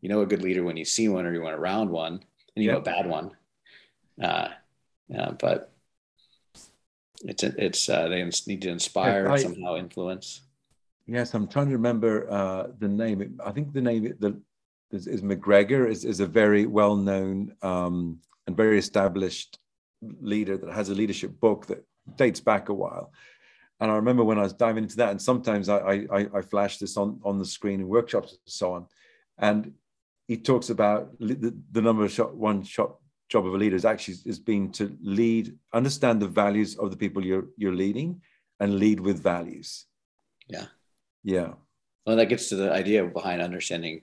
[0.00, 2.24] You know a good leader when you see one or you went around one,
[2.56, 3.32] and you know a bad one.
[4.20, 4.48] Uh,
[5.08, 5.69] yeah, but
[7.24, 10.42] it's it's uh, they need to inspire I, somehow influence.
[11.06, 13.38] Yes, I'm trying to remember uh, the name.
[13.44, 14.40] I think the name the,
[14.90, 19.58] is, is McGregor is, is a very well known um, and very established
[20.20, 21.84] leader that has a leadership book that
[22.16, 23.12] dates back a while.
[23.80, 26.78] And I remember when I was diving into that, and sometimes I I, I flash
[26.78, 28.86] this on on the screen in workshops and so on,
[29.38, 29.72] and
[30.28, 32.99] he talks about the, the number of shot one shot
[33.30, 36.96] job of a leader is actually has been to lead, understand the values of the
[36.96, 38.20] people you're you're leading,
[38.58, 39.86] and lead with values.
[40.48, 40.66] Yeah.
[41.22, 41.54] Yeah.
[42.04, 44.02] Well, that gets to the idea behind understanding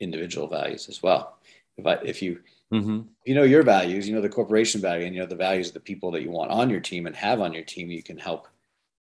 [0.00, 1.38] individual values as well.
[1.76, 2.40] If I, if you
[2.72, 3.00] mm-hmm.
[3.00, 5.68] if you know your values, you know the corporation value, and you know the values
[5.68, 8.02] of the people that you want on your team and have on your team, you
[8.02, 8.48] can help.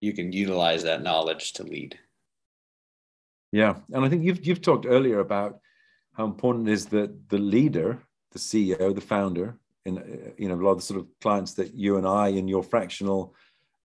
[0.01, 1.97] You can utilize that knowledge to lead.
[3.51, 5.59] Yeah, and I think you've you've talked earlier about
[6.13, 8.03] how important it is that the leader
[8.33, 10.01] the CEO, the founder, and uh,
[10.37, 12.63] you know a lot of the sort of clients that you and I and your
[12.63, 13.33] fractional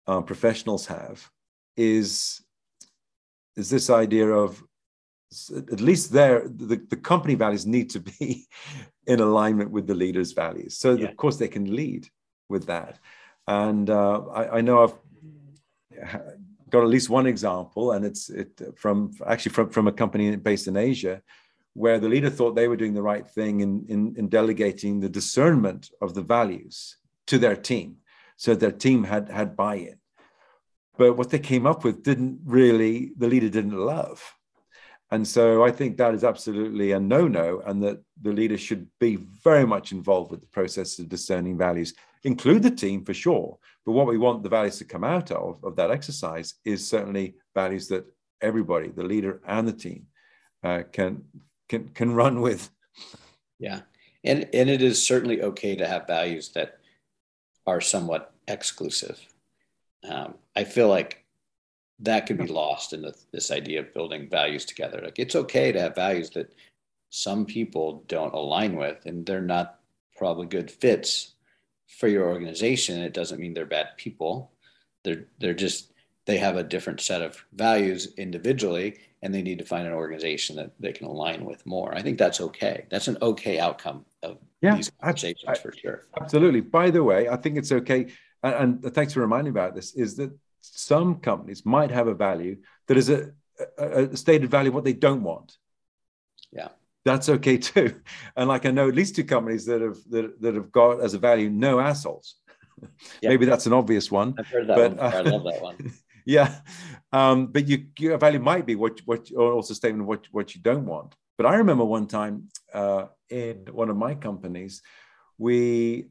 [0.07, 1.31] uh, professionals have
[1.77, 2.43] is
[3.57, 4.63] is this idea of
[5.73, 8.47] at least there the, the company values need to be
[9.07, 11.07] in alignment with the leader's values so yeah.
[11.07, 12.09] of course they can lead
[12.49, 12.99] with that
[13.47, 14.95] and uh, I, I, know i've
[16.71, 20.67] got at least one example and it's it from actually from, from a company based
[20.67, 21.23] in asia
[21.79, 25.09] where the leader thought they were doing the right thing in, in, in delegating the
[25.09, 26.97] discernment of the values
[27.29, 27.99] to their team.
[28.37, 29.99] So their team had, had buy in.
[30.97, 34.21] But what they came up with didn't really, the leader didn't love.
[35.13, 38.89] And so I think that is absolutely a no no, and that the leader should
[38.99, 43.57] be very much involved with the process of discerning values, include the team for sure.
[43.87, 47.37] But what we want the values to come out of, of that exercise, is certainly
[47.55, 48.05] values that
[48.43, 50.07] everybody, the leader and the team,
[50.65, 51.23] uh, can
[51.69, 52.71] can can run with.
[53.59, 53.81] Yeah,
[54.25, 56.79] and and it is certainly okay to have values that
[57.67, 59.21] are somewhat exclusive.
[60.09, 61.25] Um, I feel like
[62.01, 65.01] that could be lost in the, this idea of building values together.
[65.03, 66.55] Like it's okay to have values that
[67.11, 69.81] some people don't align with, and they're not
[70.17, 71.35] probably good fits
[71.99, 73.01] for your organization.
[73.01, 74.53] It doesn't mean they're bad people.
[75.05, 75.93] They're they're just
[76.29, 80.57] they have a different set of values individually and they need to find an organization
[80.57, 81.95] that they can align with more.
[81.95, 82.85] I think that's okay.
[82.91, 86.05] That's an okay outcome of yeah, these conversations I, I, for sure.
[86.21, 86.61] Absolutely.
[86.61, 88.09] By the way, I think it's okay.
[88.43, 89.95] And, and, thanks for reminding me about this.
[89.95, 92.59] Is that some companies might have a value
[92.89, 93.31] that is a,
[93.79, 95.57] a, a stated value of what they don't want.
[96.53, 96.69] Yeah,
[97.07, 98.03] that's okay too.
[98.37, 101.15] And like I know at least two companies that have that, that have got as
[101.15, 102.35] a value no assholes.
[103.23, 103.31] Yep.
[103.31, 104.35] Maybe that's an obvious one.
[104.39, 105.15] I've heard that but, one.
[105.15, 105.93] I love that one.
[106.29, 106.61] yeah,
[107.11, 110.61] um, but you, your value might be what what or also statement what what you
[110.61, 111.15] don't want.
[111.39, 114.83] But I remember one time uh, in one of my companies,
[115.39, 116.09] we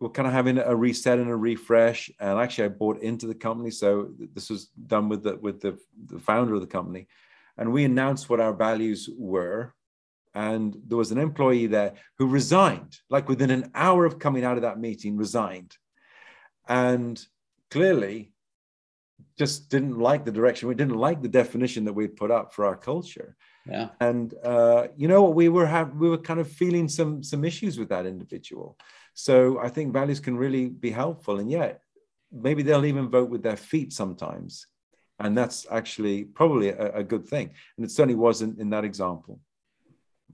[0.00, 2.10] were kind of having a reset and a refresh.
[2.18, 5.78] And actually, I bought into the company, so this was done with the with the,
[6.06, 7.06] the founder of the company,
[7.58, 9.74] and we announced what our values were.
[10.34, 14.56] And there was an employee there who resigned, like within an hour of coming out
[14.56, 15.76] of that meeting, resigned.
[16.66, 17.24] And
[17.70, 18.33] clearly,
[19.38, 20.68] just didn't like the direction.
[20.68, 23.36] We didn't like the definition that we'd put up for our culture.
[23.68, 23.88] Yeah.
[24.00, 25.34] And uh, you know what?
[25.34, 28.78] We were have we were kind of feeling some some issues with that individual.
[29.14, 31.38] So I think values can really be helpful.
[31.38, 31.80] And yet,
[32.32, 34.66] maybe they'll even vote with their feet sometimes.
[35.20, 37.50] And that's actually probably a, a good thing.
[37.76, 39.40] And it certainly wasn't in that example.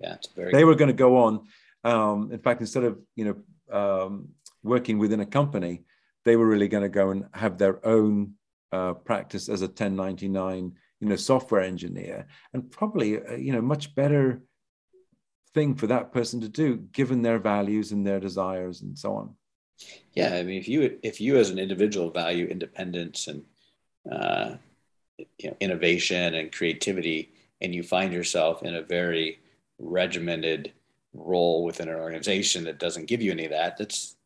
[0.01, 0.51] Yeah, it's very.
[0.51, 1.47] They were going to go on.
[1.85, 3.37] Um, in fact, instead of you know
[3.79, 4.31] um,
[4.63, 5.85] working within a company,
[6.25, 8.35] they were really going to go and have their own
[8.73, 12.27] uh, practice as a 1099 you know software engineer.
[12.53, 14.43] And probably uh, you know much better
[15.55, 19.35] thing for that person to do given their values and their desires and so on.
[20.13, 23.45] Yeah i mean if you if you as an individual value independence and
[24.11, 24.57] uh,
[25.39, 29.41] you know, innovation and creativity, and you find yourself in a very
[29.79, 30.73] regimented
[31.13, 34.17] role within an organization that doesn't give you any of that, that's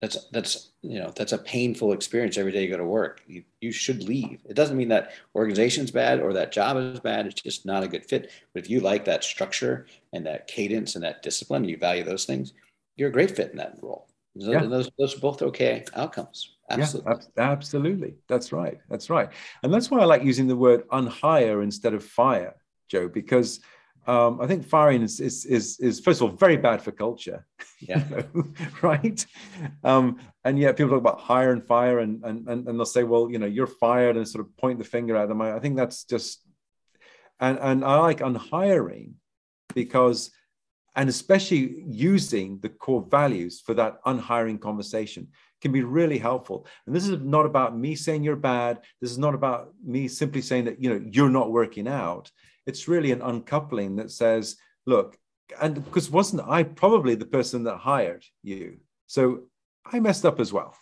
[0.00, 3.22] that's that's you know that's a painful experience every day you go to work.
[3.26, 4.40] You, you should leave.
[4.46, 7.26] It doesn't mean that organization's bad or that job is bad.
[7.26, 8.30] It's just not a good fit.
[8.52, 12.26] But if you like that structure and that cadence and that discipline you value those
[12.26, 12.52] things
[12.96, 14.08] you're a great fit in that role.
[14.36, 14.64] Those, yeah.
[14.64, 16.56] those, those are both okay outcomes.
[16.70, 17.12] Absolutely.
[17.36, 18.14] yeah, absolutely.
[18.28, 18.78] That's right.
[18.88, 19.28] That's right.
[19.62, 22.54] And that's why i like using the word unhire instead of fire
[22.88, 23.60] joe because
[24.06, 27.46] um, I think firing is, is, is is first of all very bad for culture,
[27.80, 28.44] yeah, know,
[28.82, 29.24] right?
[29.82, 33.04] Um, and yet people talk about hire and fire, and, and and and they'll say,
[33.04, 35.40] well, you know, you're fired, and sort of point the finger at them.
[35.40, 36.42] I, I think that's just,
[37.40, 39.14] and and I like unhiring
[39.74, 40.30] because,
[40.94, 45.28] and especially using the core values for that unhiring conversation
[45.62, 46.66] can be really helpful.
[46.86, 48.80] And this is not about me saying you're bad.
[49.00, 52.30] This is not about me simply saying that you know you're not working out
[52.66, 54.56] it's really an uncoupling that says,
[54.86, 55.18] look,
[55.60, 58.78] and because wasn't I probably the person that hired you?
[59.06, 59.44] So
[59.84, 60.76] I messed up as well,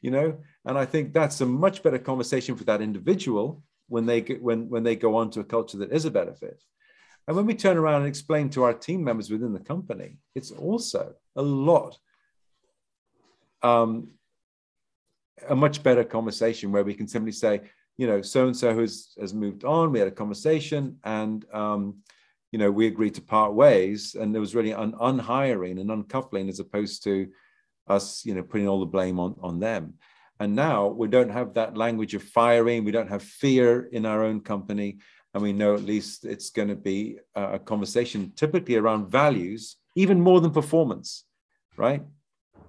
[0.00, 0.38] you know?
[0.64, 4.68] And I think that's a much better conversation for that individual when they get, when
[4.68, 6.62] when they go on to a culture that is a better fit.
[7.26, 10.50] And when we turn around and explain to our team members within the company, it's
[10.50, 11.98] also a lot
[13.62, 14.10] um,
[15.48, 17.62] a much better conversation where we can simply say,
[17.96, 19.92] you know, so and so has has moved on.
[19.92, 21.98] We had a conversation, and um,
[22.50, 26.48] you know, we agreed to part ways, and there was really an unhiring and uncoupling
[26.48, 27.28] as opposed to
[27.88, 29.94] us, you know, putting all the blame on on them.
[30.40, 32.84] And now we don't have that language of firing.
[32.84, 34.98] We don't have fear in our own company,
[35.32, 40.20] and we know at least it's going to be a conversation typically around values, even
[40.20, 41.24] more than performance,
[41.76, 42.02] right?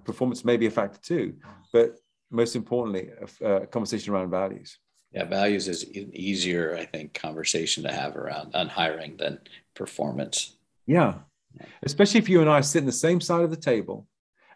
[0.04, 1.34] Performance may be a factor too,
[1.72, 1.96] but
[2.30, 3.10] most importantly,
[3.40, 4.78] a, a conversation around values.
[5.16, 9.38] Yeah, values is an easier, I think, conversation to have around unhiring than
[9.74, 10.58] performance.
[10.86, 11.14] Yeah.
[11.82, 14.06] Especially if you and I sit in the same side of the table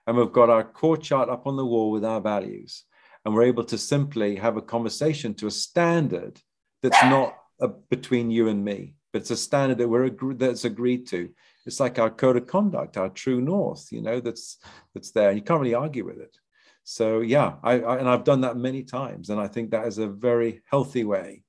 [0.07, 2.85] and we've got our core chart up on the wall with our values
[3.25, 6.39] and we're able to simply have a conversation to a standard
[6.83, 11.07] that's not a, between you and me, but it's a standard that we're that's agreed
[11.07, 11.31] to.
[11.65, 14.59] It's like our code of conduct, our true north, you know, that's
[14.93, 15.31] that's there.
[15.31, 16.37] And you can't really argue with it.
[16.85, 19.99] So yeah, I, I, and I've done that many times, and I think that is
[19.99, 21.45] a very healthy way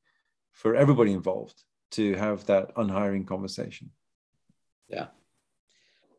[0.51, 3.91] for everybody involved to have that unhiring conversation.
[4.87, 5.07] Yeah.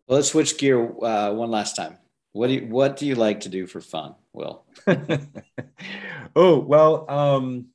[0.07, 1.99] Well, let's switch gear uh, one last time.
[2.33, 4.65] What do you What do you like to do for fun, Will?
[6.37, 7.67] oh well, um,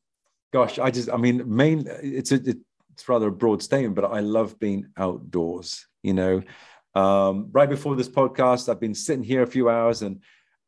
[0.51, 2.41] gosh, I just I mean, main it's a
[2.93, 5.85] it's rather a broad statement, but I love being outdoors.
[6.01, 6.41] You know,
[6.95, 10.21] um, right before this podcast, I've been sitting here a few hours and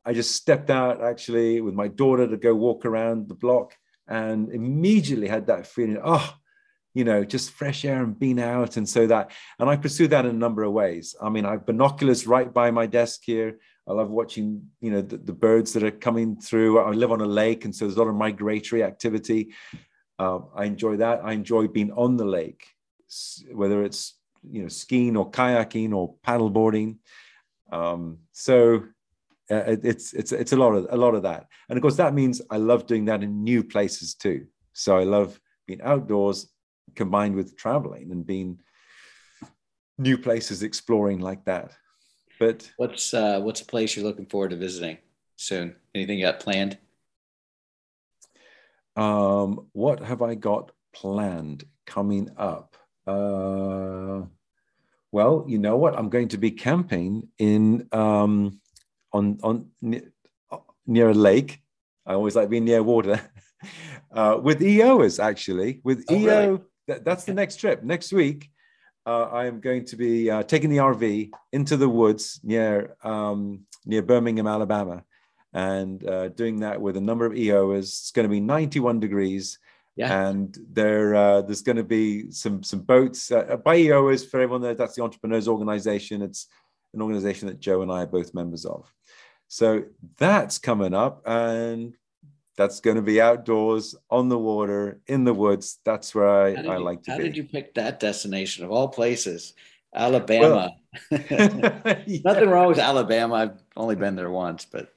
[0.05, 3.75] I just stepped out actually with my daughter to go walk around the block
[4.07, 6.33] and immediately had that feeling, oh,
[6.93, 8.77] you know, just fresh air and being out.
[8.77, 11.15] And so that, and I pursue that in a number of ways.
[11.21, 13.59] I mean, I have binoculars right by my desk here.
[13.87, 16.79] I love watching, you know, the, the birds that are coming through.
[16.79, 19.53] I live on a lake, and so there's a lot of migratory activity.
[20.17, 21.21] Uh, I enjoy that.
[21.23, 22.67] I enjoy being on the lake,
[23.51, 26.97] whether it's you know skiing or kayaking or paddleboarding.
[27.71, 28.83] Um, so
[29.51, 31.47] uh, it's it's it's a lot of a lot of that.
[31.69, 34.45] And of course that means i love doing that in new places too.
[34.73, 36.51] So i love being outdoors
[36.95, 38.59] combined with traveling and being
[39.97, 41.71] new places exploring like that.
[42.39, 44.97] But what's uh what's a place you're looking forward to visiting
[45.35, 45.75] soon?
[45.95, 46.77] Anything you got planned?
[48.95, 52.77] Um what have i got planned coming up?
[53.07, 54.21] Uh
[55.11, 55.97] well you know what?
[55.97, 58.61] I'm going to be camping in um
[59.13, 59.71] on on
[60.85, 61.61] near a lake.
[62.05, 63.21] I always like being near water.
[64.11, 66.61] Uh, with EOers, actually, with oh, EO, really?
[66.87, 67.83] that, that's the next trip.
[67.83, 68.49] Next week,
[69.05, 73.65] uh, I am going to be uh, taking the RV into the woods near um,
[73.85, 75.03] near Birmingham, Alabama,
[75.53, 77.83] and uh, doing that with a number of EOers.
[77.83, 79.59] It's going to be 91 degrees.
[79.95, 80.29] Yeah.
[80.29, 84.61] And there, uh, there's going to be some some boats uh, by EOers for everyone
[84.61, 84.73] there.
[84.73, 86.21] That's the Entrepreneurs Organization.
[86.21, 86.47] It's
[86.93, 88.91] an organization that Joe and I are both members of.
[89.47, 89.83] So
[90.17, 91.95] that's coming up, and
[92.55, 95.79] that's going to be outdoors, on the water, in the woods.
[95.85, 97.23] That's where I, I you, like to how be.
[97.23, 99.53] How did you pick that destination of all places?
[99.93, 100.71] Alabama.
[101.09, 101.19] Well,
[102.05, 102.19] yeah.
[102.23, 103.35] Nothing wrong with Alabama.
[103.35, 104.93] I've only been there once, but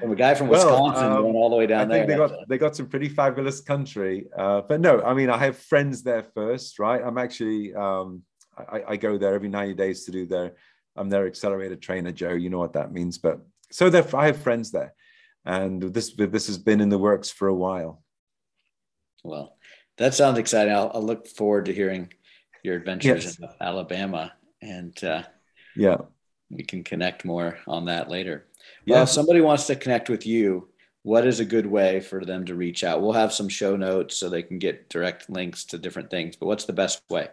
[0.00, 2.18] from a guy from Wisconsin well, um, going all the way down I think there.
[2.18, 4.26] They got, they got some pretty fabulous country.
[4.36, 7.00] Uh, but no, I mean, I have friends there first, right?
[7.02, 8.22] I'm actually, um,
[8.56, 10.52] I, I, go there every 90 days to do their,
[10.96, 12.32] I'm their accelerator trainer, Joe.
[12.32, 13.18] You know what that means.
[13.18, 13.40] But
[13.70, 14.94] so I have friends there,
[15.44, 18.02] and this this has been in the works for a while.
[19.22, 19.56] Well,
[19.98, 20.74] that sounds exciting.
[20.74, 22.12] I'll, I'll, look forward to hearing
[22.62, 23.38] your adventures yes.
[23.38, 25.22] in Alabama, and uh,
[25.76, 25.96] yeah,
[26.50, 28.46] we can connect more on that later.
[28.86, 29.02] Well, yeah.
[29.02, 30.68] if somebody wants to connect with you,
[31.02, 33.02] what is a good way for them to reach out?
[33.02, 36.36] We'll have some show notes so they can get direct links to different things.
[36.36, 37.28] But what's the best way?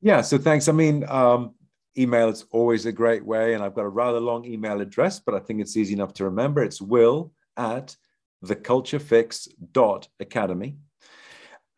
[0.00, 0.22] Yeah.
[0.22, 0.68] So thanks.
[0.68, 1.54] I mean, um,
[1.96, 5.34] email is always a great way, and I've got a rather long email address, but
[5.34, 6.62] I think it's easy enough to remember.
[6.62, 7.96] It's will at
[8.44, 10.76] theculturefix.academy.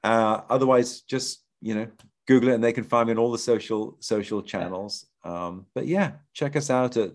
[0.03, 1.89] Uh, otherwise, just you know,
[2.27, 5.07] Google it, and they can find me on all the social social channels.
[5.25, 7.13] Um, but yeah, check us out at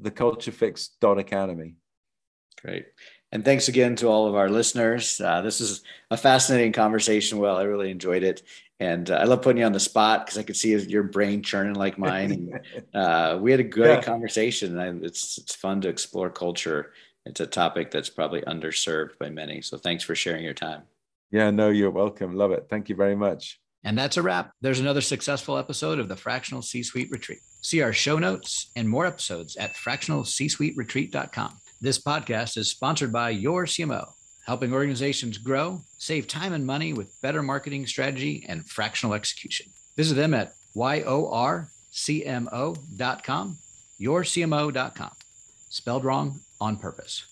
[0.00, 1.76] theculturefix.academy.
[2.60, 2.86] Great.
[3.30, 5.20] And thanks again to all of our listeners.
[5.20, 7.38] Uh, this is a fascinating conversation.
[7.38, 8.42] Well, I really enjoyed it.
[8.82, 11.40] And uh, I love putting you on the spot because I could see your brain
[11.40, 12.32] churning like mine.
[12.32, 14.02] And uh, we had a great yeah.
[14.02, 14.76] conversation.
[14.76, 16.92] And I, it's, it's fun to explore culture.
[17.24, 19.62] It's a topic that's probably underserved by many.
[19.62, 20.82] So thanks for sharing your time.
[21.30, 22.34] Yeah, no, you're welcome.
[22.34, 22.66] Love it.
[22.68, 23.60] Thank you very much.
[23.84, 24.50] And that's a wrap.
[24.60, 27.38] There's another successful episode of the Fractional C Suite Retreat.
[27.62, 31.52] See our show notes and more episodes at fractionalcsuiteretreat.com.
[31.80, 34.06] This podcast is sponsored by Your CMO,
[34.44, 39.66] helping organizations grow, save time and money with better marketing strategy and fractional execution.
[39.96, 41.88] Visit them at yorcmo.com,
[44.00, 45.10] yourcmo.com.
[45.68, 47.31] Spelled wrong on purpose.